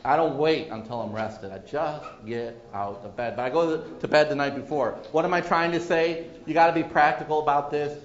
I 0.06 0.18
don't 0.18 0.38
wait 0.38 0.68
until 0.70 1.02
I'm 1.02 1.14
rested. 1.14 1.54
I 1.54 1.60
just 1.60 2.06
get 2.26 2.62
out 2.74 3.02
of 3.06 3.16
bed. 3.16 3.38
But 3.38 3.44
I 3.44 3.50
go 3.50 3.78
to 3.78 4.08
bed 4.08 4.30
the 4.30 4.36
night 4.36 4.54
before. 4.54 5.00
What 5.14 5.24
am 5.24 5.34
I 5.34 5.40
trying 5.40 5.72
to 5.72 5.80
say? 5.80 6.28
You 6.46 6.54
got 6.54 6.68
to 6.68 6.74
be 6.74 6.84
practical 6.84 7.42
about 7.42 7.72
this. 7.72 7.98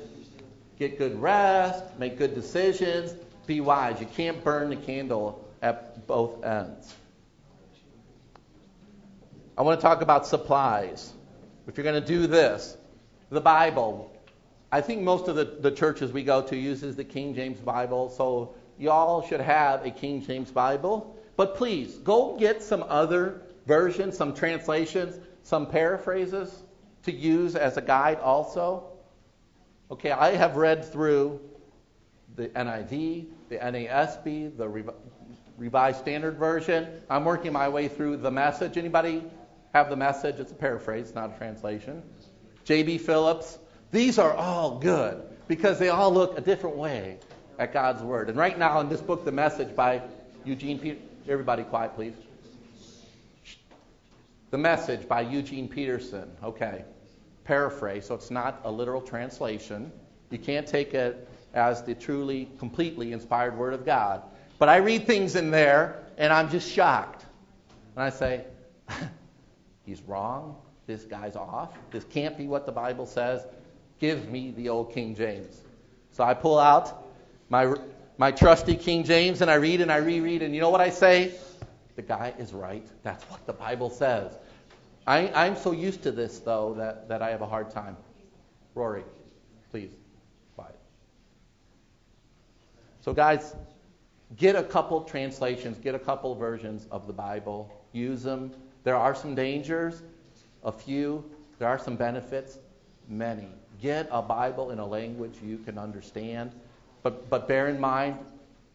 Get 0.78 0.96
good 0.96 1.20
rest, 1.20 1.82
make 1.98 2.16
good 2.16 2.36
decisions, 2.36 3.14
be 3.46 3.60
wise. 3.60 3.98
You 3.98 4.06
can't 4.06 4.44
burn 4.44 4.70
the 4.70 4.76
candle 4.76 5.44
at 5.60 6.06
both 6.06 6.44
ends. 6.44 6.94
I 9.58 9.62
want 9.62 9.80
to 9.80 9.82
talk 9.82 10.02
about 10.02 10.24
supplies. 10.24 11.12
If 11.66 11.76
you're 11.76 11.82
going 11.82 12.00
to 12.00 12.06
do 12.06 12.28
this, 12.28 12.76
the 13.28 13.40
Bible. 13.40 14.16
I 14.70 14.80
think 14.80 15.02
most 15.02 15.26
of 15.26 15.34
the, 15.34 15.46
the 15.46 15.72
churches 15.72 16.12
we 16.12 16.22
go 16.22 16.42
to 16.42 16.56
uses 16.56 16.94
the 16.94 17.02
King 17.02 17.34
James 17.34 17.58
Bible, 17.58 18.08
so 18.08 18.54
y'all 18.78 19.26
should 19.26 19.40
have 19.40 19.84
a 19.84 19.90
King 19.90 20.24
James 20.24 20.52
Bible. 20.52 21.18
But 21.36 21.56
please, 21.56 21.96
go 21.96 22.36
get 22.38 22.62
some 22.62 22.84
other 22.88 23.42
versions, 23.66 24.16
some 24.16 24.32
translations, 24.32 25.18
some 25.42 25.66
paraphrases 25.66 26.62
to 27.02 27.10
use 27.10 27.56
as 27.56 27.76
a 27.76 27.82
guide 27.82 28.20
also. 28.20 28.84
Okay, 29.90 30.12
I 30.12 30.36
have 30.36 30.54
read 30.56 30.84
through 30.84 31.40
the 32.36 32.46
NIV, 32.50 33.26
the 33.48 33.56
NASB, 33.56 34.56
the 34.56 34.68
Revised 35.56 35.98
Standard 35.98 36.38
Version. 36.38 36.86
I'm 37.10 37.24
working 37.24 37.52
my 37.52 37.68
way 37.68 37.88
through 37.88 38.18
the 38.18 38.30
message. 38.30 38.76
Anybody 38.76 39.24
have 39.74 39.90
the 39.90 39.96
message? 39.96 40.40
It's 40.40 40.52
a 40.52 40.54
paraphrase, 40.54 41.14
not 41.14 41.34
a 41.34 41.38
translation. 41.38 42.02
J.B. 42.64 42.98
Phillips. 42.98 43.58
These 43.90 44.18
are 44.18 44.34
all 44.34 44.78
good 44.78 45.22
because 45.46 45.78
they 45.78 45.88
all 45.88 46.12
look 46.12 46.36
a 46.36 46.40
different 46.40 46.76
way 46.76 47.18
at 47.58 47.72
God's 47.72 48.02
Word. 48.02 48.28
And 48.28 48.36
right 48.38 48.58
now 48.58 48.80
in 48.80 48.88
this 48.88 49.00
book, 49.00 49.24
The 49.24 49.32
Message 49.32 49.74
by 49.74 50.02
Eugene 50.44 50.78
Peterson, 50.78 51.08
Everybody 51.28 51.62
quiet, 51.62 51.94
please. 51.94 52.14
The 54.50 54.56
message 54.56 55.06
by 55.06 55.20
Eugene 55.20 55.68
Peterson. 55.68 56.30
Okay. 56.42 56.84
Paraphrase, 57.44 58.06
so 58.06 58.14
it's 58.14 58.30
not 58.30 58.62
a 58.64 58.70
literal 58.70 59.02
translation. 59.02 59.92
You 60.30 60.38
can't 60.38 60.66
take 60.66 60.94
it 60.94 61.28
as 61.52 61.82
the 61.82 61.94
truly, 61.94 62.48
completely 62.58 63.12
inspired 63.12 63.58
Word 63.58 63.74
of 63.74 63.84
God. 63.84 64.22
But 64.58 64.70
I 64.70 64.76
read 64.76 65.06
things 65.06 65.36
in 65.36 65.50
there, 65.50 66.02
and 66.16 66.32
I'm 66.32 66.48
just 66.48 66.70
shocked. 66.70 67.26
And 67.94 68.04
I 68.04 68.10
say, 68.10 68.44
he's 69.88 70.02
wrong. 70.02 70.56
This 70.86 71.04
guy's 71.04 71.34
off. 71.34 71.70
This 71.90 72.04
can't 72.04 72.36
be 72.36 72.46
what 72.46 72.66
the 72.66 72.72
Bible 72.72 73.06
says. 73.06 73.46
Give 73.98 74.30
me 74.30 74.52
the 74.52 74.68
old 74.68 74.92
King 74.92 75.14
James. 75.16 75.60
So 76.12 76.22
I 76.24 76.34
pull 76.34 76.58
out 76.58 77.06
my 77.48 77.74
my 78.18 78.32
trusty 78.32 78.76
King 78.76 79.04
James 79.04 79.40
and 79.40 79.50
I 79.50 79.54
read 79.54 79.80
and 79.80 79.90
I 79.90 79.96
reread, 79.96 80.42
and 80.42 80.54
you 80.54 80.60
know 80.60 80.70
what 80.70 80.80
I 80.80 80.90
say? 80.90 81.32
The 81.96 82.02
guy 82.02 82.34
is 82.38 82.52
right. 82.52 82.86
That's 83.02 83.24
what 83.24 83.46
the 83.46 83.52
Bible 83.52 83.90
says. 83.90 84.36
I, 85.06 85.30
I'm 85.34 85.56
so 85.56 85.72
used 85.72 86.02
to 86.02 86.12
this, 86.12 86.40
though, 86.40 86.74
that, 86.74 87.08
that 87.08 87.22
I 87.22 87.30
have 87.30 87.40
a 87.40 87.46
hard 87.46 87.70
time. 87.70 87.96
Rory, 88.74 89.04
please, 89.70 89.90
quiet. 90.54 90.78
So, 93.00 93.12
guys, 93.12 93.54
get 94.36 94.54
a 94.54 94.62
couple 94.62 95.00
translations, 95.02 95.78
get 95.78 95.94
a 95.94 95.98
couple 95.98 96.34
versions 96.34 96.86
of 96.90 97.06
the 97.06 97.12
Bible, 97.12 97.72
use 97.92 98.22
them. 98.22 98.52
There 98.84 98.96
are 98.96 99.14
some 99.14 99.34
dangers, 99.34 100.02
a 100.64 100.72
few. 100.72 101.24
There 101.58 101.68
are 101.68 101.78
some 101.78 101.96
benefits, 101.96 102.58
many. 103.08 103.48
Get 103.80 104.08
a 104.10 104.22
Bible 104.22 104.70
in 104.70 104.78
a 104.78 104.86
language 104.86 105.34
you 105.42 105.58
can 105.58 105.78
understand. 105.78 106.52
But, 107.02 107.28
but 107.30 107.48
bear 107.48 107.68
in 107.68 107.80
mind, 107.80 108.18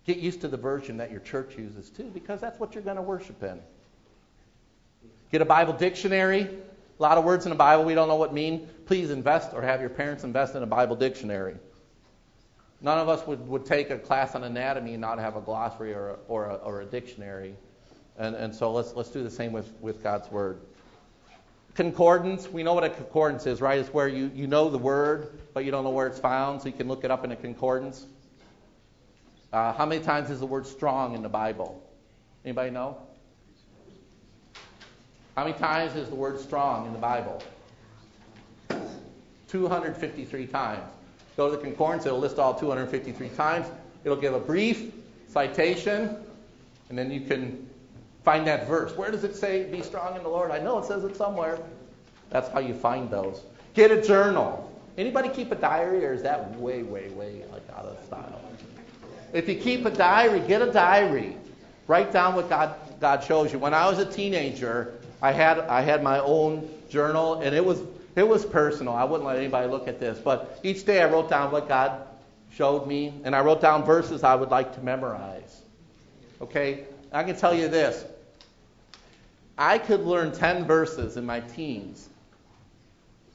get 0.06 0.18
used 0.18 0.42
to 0.42 0.48
the 0.48 0.58
version 0.58 0.98
that 0.98 1.12
your 1.12 1.20
church 1.20 1.58
uses 1.58 1.90
too, 1.90 2.10
because 2.14 2.40
that's 2.40 2.60
what 2.60 2.74
you're 2.74 2.84
going 2.84 2.96
to 2.96 3.02
worship 3.02 3.42
in. 3.44 3.60
Get 5.32 5.42
a 5.42 5.46
Bible 5.46 5.74
dictionary. 5.74 6.42
A 7.00 7.02
lot 7.02 7.18
of 7.18 7.24
words 7.24 7.46
in 7.46 7.50
the 7.50 7.56
Bible 7.56 7.84
we 7.84 7.96
don't 7.96 8.08
know 8.08 8.16
what 8.16 8.34
mean. 8.34 8.70
Please 8.86 9.10
invest 9.10 9.54
or 9.54 9.62
have 9.62 9.82
your 9.82 9.90
parents 9.90 10.24
invest 10.24 10.56
in 10.56 10.64
a 10.64 10.68
Bible 10.68 10.96
dictionary. 10.96 11.56
None 12.82 12.98
of 12.98 13.10
us 13.10 13.26
would, 13.26 13.48
would 13.48 13.66
take 13.66 13.90
a 13.90 13.98
class 13.98 14.36
on 14.36 14.44
anatomy 14.44 14.94
and 14.94 15.02
not 15.02 15.18
have 15.18 15.36
a 15.36 15.42
glossary 15.42 15.94
or 15.94 16.10
a, 16.10 16.18
or 16.28 16.46
a, 16.46 16.56
or 16.56 16.82
a 16.82 16.86
dictionary. 16.86 17.56
And, 18.18 18.36
and 18.36 18.54
so 18.54 18.72
let's, 18.72 18.94
let's 18.94 19.10
do 19.10 19.24
the 19.24 19.32
same 19.32 19.52
with, 19.52 19.72
with 19.82 20.04
God's 20.04 20.30
Word. 20.32 20.60
Concordance, 21.76 22.48
we 22.48 22.62
know 22.62 22.76
what 22.76 22.84
a 22.84 22.90
concordance 22.90 23.48
is, 23.48 23.60
right? 23.60 23.80
It's 23.80 23.92
where 23.92 24.08
you, 24.08 24.30
you 24.36 24.46
know 24.46 24.70
the 24.70 24.78
word, 24.78 25.40
but 25.56 25.66
you 25.66 25.72
don't 25.72 25.84
know 25.84 25.90
where 25.90 26.06
it's 26.06 26.20
found, 26.20 26.62
so 26.62 26.68
you 26.68 26.74
can 26.74 26.88
look 26.88 27.04
it 27.04 27.10
up 27.10 27.26
in 27.26 27.32
a 27.32 27.36
concordance. 27.36 28.06
Uh, 29.52 29.74
how 29.74 29.86
many 29.86 30.04
times 30.04 30.30
is 30.30 30.40
the 30.40 30.46
word 30.46 30.68
strong 30.68 31.16
in 31.16 31.24
the 31.24 31.30
Bible? 31.30 31.82
Anybody 32.46 32.70
know? 32.70 32.98
How 35.36 35.46
many 35.46 35.58
times 35.58 35.96
is 35.96 36.10
the 36.10 36.16
word 36.16 36.40
strong 36.40 36.86
in 36.86 36.94
the 36.94 37.00
Bible? 37.00 37.42
253 39.48 40.46
times. 40.48 40.84
Go 41.36 41.50
to 41.50 41.58
the 41.58 41.62
concordance, 41.64 42.06
it'll 42.06 42.20
list 42.20 42.38
all 42.38 42.54
253 42.54 43.30
times. 43.30 43.66
It'll 44.04 44.18
give 44.18 44.36
a 44.36 44.40
brief 44.40 44.94
citation, 45.28 46.18
and 46.90 46.98
then 46.98 47.10
you 47.10 47.22
can 47.22 47.68
Find 48.24 48.48
that 48.48 48.68
verse. 48.68 48.96
Where 48.96 49.12
does 49.12 49.24
it 49.24 49.36
say, 49.36 49.66
be 49.66 49.82
strong 49.82 50.16
in 50.16 50.24
the 50.24 50.30
Lord? 50.30 50.52
I 50.52 50.60
know 50.60 50.80
it 50.80 50.86
says 50.86 51.04
it 51.04 51.16
somewhere. 51.16 51.60
That's 52.30 52.50
how 52.50 52.60
you 52.60 52.74
find 52.74 53.10
those. 53.10 53.42
Get 53.74 53.92
a 53.92 54.02
journal. 54.02 54.70
Anybody 54.98 55.30
keep 55.30 55.52
a 55.52 55.56
diary, 55.56 56.06
or 56.06 56.14
is 56.14 56.22
that 56.24 56.56
way, 56.60 56.84
way, 56.84 57.10
way 57.10 57.44
like 57.52 57.64
out 57.76 57.86
of 57.86 58.04
style? 58.06 58.40
If 59.34 59.50
you 59.50 59.56
keep 59.56 59.86
a 59.86 59.92
diary, 59.92 60.40
get 60.42 60.62
a 60.62 60.72
diary. 60.72 61.36
Write 61.88 62.12
down 62.12 62.36
what 62.36 62.50
God, 62.50 62.76
God 63.00 63.24
shows 63.24 63.52
you. 63.52 63.60
When 63.60 63.74
I 63.74 63.90
was 63.90 64.00
a 64.00 64.06
teenager, 64.06 64.94
I 65.22 65.32
had 65.32 65.60
I 65.60 65.82
had 65.82 66.04
my 66.04 66.20
own 66.20 66.70
journal, 66.90 67.42
and 67.42 67.56
it 67.56 67.66
was 67.66 67.82
it 68.16 68.28
was 68.28 68.46
personal. 68.46 68.94
I 68.94 69.04
wouldn't 69.04 69.28
let 69.28 69.38
anybody 69.38 69.68
look 69.68 69.88
at 69.88 70.00
this, 70.00 70.20
but 70.20 70.60
each 70.64 70.86
day 70.86 71.02
I 71.02 71.10
wrote 71.10 71.30
down 71.30 71.52
what 71.52 71.68
God 71.68 72.08
showed 72.52 72.88
me, 72.88 73.14
and 73.24 73.36
I 73.36 73.42
wrote 73.42 73.62
down 73.62 73.84
verses 73.84 74.24
I 74.24 74.36
would 74.36 74.50
like 74.50 74.76
to 74.76 74.82
memorize. 74.82 75.62
Okay, 76.40 76.86
I 77.12 77.24
can 77.24 77.36
tell 77.36 77.56
you 77.56 77.68
this: 77.68 78.06
I 79.58 79.78
could 79.78 80.02
learn 80.02 80.32
10 80.32 80.66
verses 80.66 81.18
in 81.18 81.26
my 81.26 81.40
teens 81.42 82.10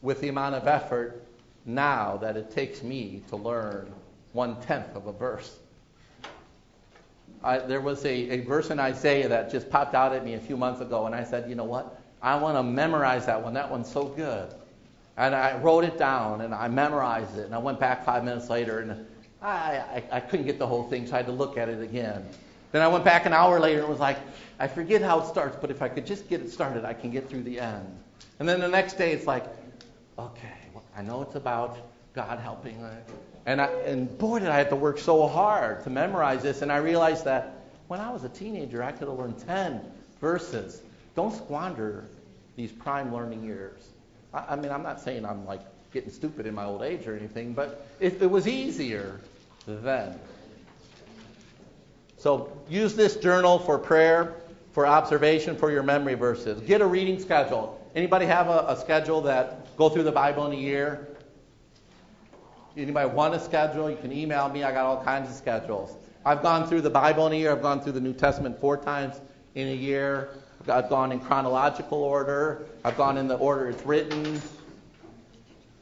with 0.02 0.20
the 0.20 0.28
amount 0.28 0.54
of 0.54 0.66
effort 0.66 1.24
now 1.64 2.16
that 2.16 2.36
it 2.36 2.50
takes 2.50 2.82
me 2.82 3.22
to 3.28 3.36
learn 3.36 3.92
one 4.32 4.60
tenth 4.62 4.94
of 4.96 5.06
a 5.06 5.12
verse. 5.12 5.58
I, 7.42 7.58
there 7.58 7.80
was 7.80 8.04
a, 8.04 8.30
a 8.30 8.40
verse 8.40 8.70
in 8.70 8.80
Isaiah 8.80 9.28
that 9.28 9.50
just 9.50 9.70
popped 9.70 9.94
out 9.94 10.12
at 10.12 10.24
me 10.24 10.34
a 10.34 10.40
few 10.40 10.56
months 10.56 10.80
ago, 10.80 11.06
and 11.06 11.14
I 11.14 11.22
said, 11.22 11.48
you 11.48 11.54
know 11.54 11.64
what? 11.64 12.00
I 12.20 12.34
want 12.36 12.56
to 12.56 12.62
memorize 12.64 13.26
that 13.26 13.40
one. 13.40 13.54
That 13.54 13.70
one's 13.70 13.90
so 13.90 14.06
good. 14.06 14.52
And 15.16 15.34
I 15.34 15.56
wrote 15.58 15.84
it 15.84 15.98
down, 15.98 16.40
and 16.40 16.52
I 16.54 16.66
memorized 16.68 17.38
it, 17.38 17.46
and 17.46 17.54
I 17.54 17.58
went 17.58 17.78
back 17.78 18.04
five 18.04 18.24
minutes 18.24 18.50
later, 18.50 18.80
and 18.80 19.06
I, 19.40 19.46
I, 19.50 20.02
I 20.12 20.20
couldn't 20.20 20.46
get 20.46 20.58
the 20.58 20.66
whole 20.66 20.88
thing, 20.88 21.06
so 21.06 21.14
I 21.14 21.18
had 21.18 21.26
to 21.26 21.32
look 21.32 21.56
at 21.56 21.68
it 21.68 21.80
again. 21.80 22.26
Then 22.72 22.82
I 22.82 22.88
went 22.88 23.04
back 23.04 23.26
an 23.26 23.32
hour 23.32 23.58
later 23.60 23.80
and 23.80 23.88
was 23.88 24.00
like, 24.00 24.18
I 24.58 24.66
forget 24.66 25.02
how 25.02 25.20
it 25.20 25.26
starts, 25.26 25.56
but 25.60 25.70
if 25.70 25.82
I 25.82 25.88
could 25.88 26.06
just 26.06 26.28
get 26.28 26.40
it 26.40 26.50
started, 26.50 26.84
I 26.84 26.92
can 26.92 27.10
get 27.10 27.28
through 27.28 27.44
the 27.44 27.60
end. 27.60 27.98
And 28.38 28.48
then 28.48 28.60
the 28.60 28.68
next 28.68 28.94
day, 28.94 29.12
it's 29.12 29.26
like, 29.26 29.44
okay, 30.18 30.54
well, 30.74 30.84
I 30.96 31.02
know 31.02 31.22
it's 31.22 31.34
about 31.34 31.78
God 32.14 32.38
helping. 32.38 32.84
And, 33.46 33.60
I, 33.60 33.66
and 33.66 34.16
boy, 34.18 34.40
did 34.40 34.48
I 34.48 34.58
have 34.58 34.68
to 34.70 34.76
work 34.76 34.98
so 34.98 35.26
hard 35.26 35.84
to 35.84 35.90
memorize 35.90 36.42
this. 36.42 36.62
And 36.62 36.70
I 36.70 36.78
realized 36.78 37.24
that 37.24 37.54
when 37.86 38.00
I 38.00 38.10
was 38.10 38.24
a 38.24 38.28
teenager, 38.28 38.82
I 38.82 38.92
could 38.92 39.08
have 39.08 39.18
learned 39.18 39.38
10 39.46 39.80
verses. 40.20 40.82
Don't 41.14 41.34
squander 41.34 42.04
these 42.56 42.72
prime 42.72 43.14
learning 43.14 43.44
years. 43.44 43.88
I, 44.34 44.44
I 44.50 44.56
mean, 44.56 44.70
I'm 44.70 44.82
not 44.82 45.00
saying 45.00 45.24
I'm 45.24 45.46
like 45.46 45.60
getting 45.92 46.10
stupid 46.10 46.46
in 46.46 46.54
my 46.54 46.64
old 46.64 46.82
age 46.82 47.06
or 47.06 47.16
anything, 47.16 47.54
but 47.54 47.86
it, 48.00 48.20
it 48.20 48.30
was 48.30 48.46
easier 48.46 49.20
then. 49.66 50.18
So 52.18 52.52
use 52.68 52.96
this 52.96 53.16
journal 53.16 53.60
for 53.60 53.78
prayer, 53.78 54.34
for 54.72 54.86
observation, 54.86 55.56
for 55.56 55.70
your 55.70 55.84
memory 55.84 56.14
verses. 56.14 56.60
Get 56.60 56.80
a 56.80 56.86
reading 56.86 57.20
schedule. 57.20 57.80
Anybody 57.94 58.26
have 58.26 58.48
a, 58.48 58.66
a 58.68 58.76
schedule 58.76 59.20
that 59.22 59.76
go 59.76 59.88
through 59.88 60.02
the 60.02 60.12
Bible 60.12 60.44
in 60.46 60.52
a 60.52 60.60
year? 60.60 61.08
Anybody 62.76 63.08
want 63.08 63.34
a 63.34 63.40
schedule? 63.40 63.88
You 63.88 63.96
can 63.96 64.12
email 64.12 64.48
me. 64.48 64.64
I 64.64 64.72
got 64.72 64.84
all 64.84 65.02
kinds 65.02 65.30
of 65.30 65.36
schedules. 65.36 65.96
I've 66.26 66.42
gone 66.42 66.68
through 66.68 66.80
the 66.80 66.90
Bible 66.90 67.28
in 67.28 67.34
a 67.34 67.36
year. 67.36 67.52
I've 67.52 67.62
gone 67.62 67.80
through 67.80 67.92
the 67.92 68.00
New 68.00 68.12
Testament 68.12 68.60
four 68.60 68.76
times 68.76 69.20
in 69.54 69.68
a 69.68 69.74
year. 69.74 70.30
I've 70.68 70.90
gone 70.90 71.12
in 71.12 71.20
chronological 71.20 72.02
order. 72.02 72.66
I've 72.84 72.96
gone 72.96 73.16
in 73.16 73.28
the 73.28 73.36
order 73.36 73.70
it's 73.70 73.86
written. 73.86 74.42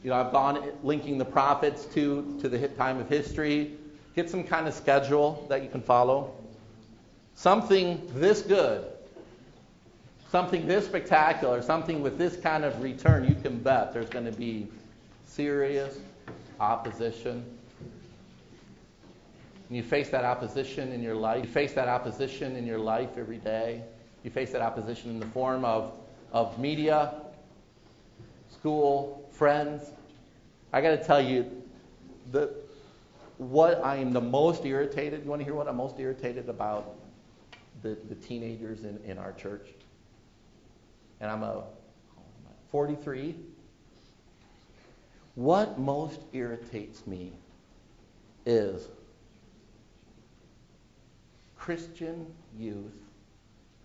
You 0.05 0.11
know, 0.11 0.17
I've 0.17 0.33
gone 0.33 0.71
linking 0.83 1.17
the 1.17 1.25
prophets 1.25 1.87
to 1.95 2.39
to 2.41 2.49
the 2.49 2.69
time 2.69 2.99
of 2.99 3.09
history. 3.09 3.73
Get 4.17 4.31
some 4.31 4.45
kind 4.45 4.67
of 4.67 4.73
schedule 4.73 5.45
that 5.51 5.63
you 5.63 5.69
can 5.69 5.83
follow. 5.83 6.35
Something 7.35 8.11
this 8.15 8.41
good, 8.41 8.87
something 10.31 10.67
this 10.67 10.87
spectacular, 10.87 11.61
something 11.61 12.01
with 12.01 12.17
this 12.17 12.35
kind 12.39 12.65
of 12.65 12.83
return, 12.83 13.29
you 13.29 13.35
can 13.35 13.59
bet 13.59 13.93
there's 13.93 14.09
going 14.09 14.25
to 14.25 14.33
be 14.33 14.69
serious 15.27 15.99
opposition. 16.59 17.45
And 19.69 19.77
you 19.77 19.83
face 19.83 20.09
that 20.09 20.25
opposition 20.25 20.93
in 20.93 21.03
your 21.03 21.15
life. 21.15 21.45
You 21.45 21.51
face 21.51 21.75
that 21.75 21.89
opposition 21.89 22.57
in 22.57 22.67
your 22.67 22.79
life 22.79 23.19
every 23.19 23.37
day. 23.37 23.83
You 24.25 24.31
face 24.31 24.51
that 24.53 24.63
opposition 24.63 25.11
in 25.11 25.21
the 25.21 25.27
form 25.27 25.63
of, 25.65 25.93
of 26.33 26.59
media, 26.59 27.13
school, 28.51 29.29
friends. 29.31 29.91
I 30.73 30.81
got 30.81 30.91
to 30.91 31.05
tell 31.05 31.21
you, 31.21 31.51
the, 32.33 32.55
what 33.39 33.85
I 33.85 33.97
am 33.97 34.13
the 34.13 34.21
most 34.21 34.65
irritated, 34.65 35.25
you 35.25 35.31
want 35.31 35.41
to 35.41 35.45
hear 35.45 35.55
what 35.55 35.69
I'm 35.69 35.77
most 35.77 35.99
irritated 35.99 36.49
about 36.49 36.97
the, 37.83 37.99
the 38.09 38.15
teenagers 38.15 38.85
in, 38.85 38.99
in 39.05 39.19
our 39.19 39.33
church? 39.33 39.69
And 41.21 41.31
I'm 41.31 41.43
a 41.43 41.65
43. 42.71 43.35
What 45.35 45.79
most 45.79 46.21
irritates 46.33 47.07
me 47.07 47.33
is 48.47 48.89
Christian 51.59 52.27
youth 52.59 52.95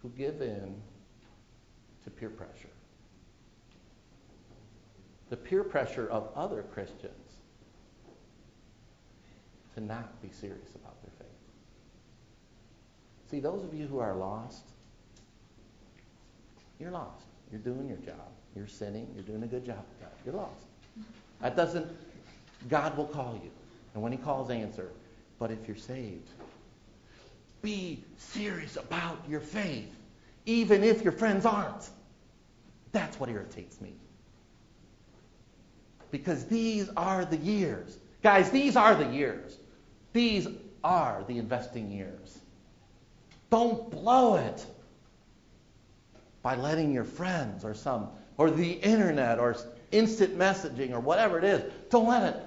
who 0.01 0.09
give 0.09 0.41
in 0.41 0.75
to 2.03 2.09
peer 2.09 2.29
pressure. 2.29 2.69
The 5.29 5.37
peer 5.37 5.63
pressure 5.63 6.07
of 6.09 6.29
other 6.35 6.63
Christians 6.63 7.20
to 9.75 9.81
not 9.81 10.21
be 10.21 10.29
serious 10.29 10.75
about 10.75 11.01
their 11.01 11.11
faith. 11.19 11.27
See, 13.29 13.39
those 13.39 13.63
of 13.63 13.73
you 13.73 13.87
who 13.87 13.99
are 13.99 14.15
lost, 14.15 14.63
you're 16.79 16.91
lost. 16.91 17.25
You're 17.51 17.61
doing 17.61 17.87
your 17.87 17.97
job. 17.97 18.27
You're 18.55 18.67
sinning. 18.67 19.07
You're 19.13 19.23
doing 19.23 19.43
a 19.43 19.47
good 19.47 19.65
job 19.65 19.79
of 19.79 19.99
that. 20.01 20.13
You're 20.25 20.35
lost. 20.35 20.65
That 21.41 21.55
doesn't, 21.55 21.87
God 22.69 22.97
will 22.97 23.05
call 23.05 23.39
you. 23.43 23.51
And 23.93 24.01
when 24.03 24.11
He 24.11 24.17
calls, 24.17 24.49
answer. 24.49 24.89
But 25.39 25.51
if 25.51 25.67
you're 25.67 25.77
saved, 25.77 26.27
be 27.61 28.03
serious 28.17 28.77
about 28.77 29.17
your 29.27 29.39
faith, 29.39 29.93
even 30.45 30.83
if 30.83 31.03
your 31.03 31.13
friends 31.13 31.45
aren't. 31.45 31.89
That's 32.91 33.19
what 33.19 33.29
irritates 33.29 33.79
me. 33.79 33.93
Because 36.09 36.45
these 36.45 36.89
are 36.97 37.25
the 37.25 37.37
years. 37.37 37.97
Guys, 38.21 38.51
these 38.51 38.75
are 38.75 38.95
the 38.95 39.07
years. 39.07 39.57
These 40.13 40.47
are 40.83 41.23
the 41.27 41.37
investing 41.37 41.91
years. 41.91 42.39
Don't 43.49 43.89
blow 43.91 44.35
it 44.35 44.65
by 46.41 46.55
letting 46.55 46.91
your 46.93 47.03
friends 47.03 47.63
or 47.63 47.73
some, 47.73 48.09
or 48.37 48.49
the 48.49 48.71
internet 48.71 49.39
or 49.39 49.55
instant 49.91 50.37
messaging 50.37 50.91
or 50.91 50.99
whatever 50.99 51.37
it 51.37 51.43
is, 51.43 51.71
don't 51.89 52.07
let 52.07 52.23
it 52.23 52.41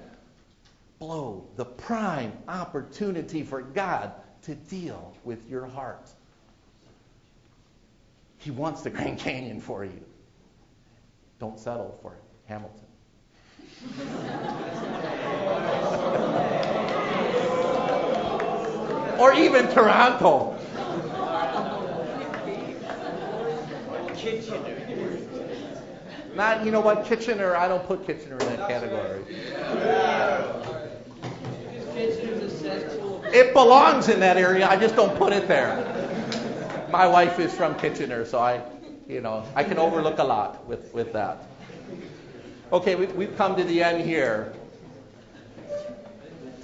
blow 0.99 1.45
the 1.55 1.65
prime 1.65 2.33
opportunity 2.47 3.43
for 3.43 3.61
God 3.61 4.11
to 4.43 4.55
deal 4.55 5.15
with 5.23 5.49
your 5.49 5.65
heart. 5.65 6.09
He 8.37 8.51
wants 8.51 8.81
the 8.81 8.89
Grand 8.89 9.17
Canyon 9.17 9.59
for 9.59 9.85
you. 9.85 10.03
Don't 11.39 11.59
settle 11.59 11.97
for 12.01 12.13
it, 12.13 12.23
Hamilton. 12.45 12.85
or 19.19 19.33
even 19.33 19.67
Toronto. 19.69 20.57
Not, 26.35 26.65
you 26.65 26.71
know 26.71 26.81
what, 26.81 27.05
Kitchener, 27.05 27.55
I 27.55 27.67
don't 27.67 27.85
put 27.85 28.05
Kitchener 28.05 28.37
in 28.37 28.47
that 28.47 28.67
category. 28.67 29.23
It 33.33 33.53
belongs 33.53 34.09
in 34.09 34.19
that 34.19 34.35
area, 34.37 34.67
I 34.67 34.75
just 34.75 34.95
don't 34.95 35.17
put 35.17 35.31
it 35.31 35.47
there. 35.47 35.77
My 36.91 37.07
wife 37.07 37.39
is 37.39 37.53
from 37.53 37.75
Kitchener, 37.75 38.25
so 38.25 38.39
I, 38.39 38.61
you 39.07 39.21
know, 39.21 39.45
I 39.55 39.63
can 39.63 39.77
overlook 39.77 40.19
a 40.19 40.23
lot 40.23 40.65
with, 40.67 40.93
with 40.93 41.13
that. 41.13 41.45
Okay, 42.73 42.95
we, 42.95 43.05
we've 43.07 43.37
come 43.37 43.55
to 43.55 43.63
the 43.63 43.81
end 43.81 44.03
here. 44.03 44.53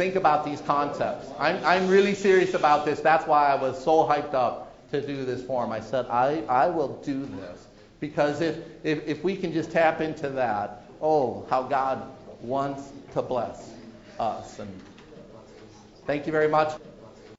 Think 0.01 0.15
about 0.15 0.43
these 0.43 0.61
concepts. 0.61 1.27
I'm, 1.37 1.63
I'm 1.63 1.87
really 1.87 2.15
serious 2.15 2.55
about 2.55 2.85
this. 2.85 3.01
That's 3.01 3.27
why 3.27 3.49
I 3.49 3.53
was 3.53 3.83
so 3.83 4.03
hyped 4.03 4.33
up 4.33 4.89
to 4.89 4.99
do 4.99 5.25
this 5.25 5.43
form. 5.43 5.71
I 5.71 5.79
said, 5.79 6.07
I, 6.07 6.41
I 6.49 6.69
will 6.69 6.99
do 7.03 7.23
this. 7.23 7.67
Because 7.99 8.41
if, 8.41 8.57
if, 8.83 9.07
if 9.07 9.23
we 9.23 9.35
can 9.35 9.53
just 9.53 9.69
tap 9.69 10.01
into 10.01 10.29
that, 10.29 10.85
oh, 11.03 11.45
how 11.51 11.61
God 11.61 12.11
wants 12.41 12.91
to 13.13 13.21
bless 13.21 13.75
us. 14.19 14.57
And 14.57 14.81
thank 16.07 16.25
you 16.25 16.31
very 16.31 16.47
much. 16.47 16.81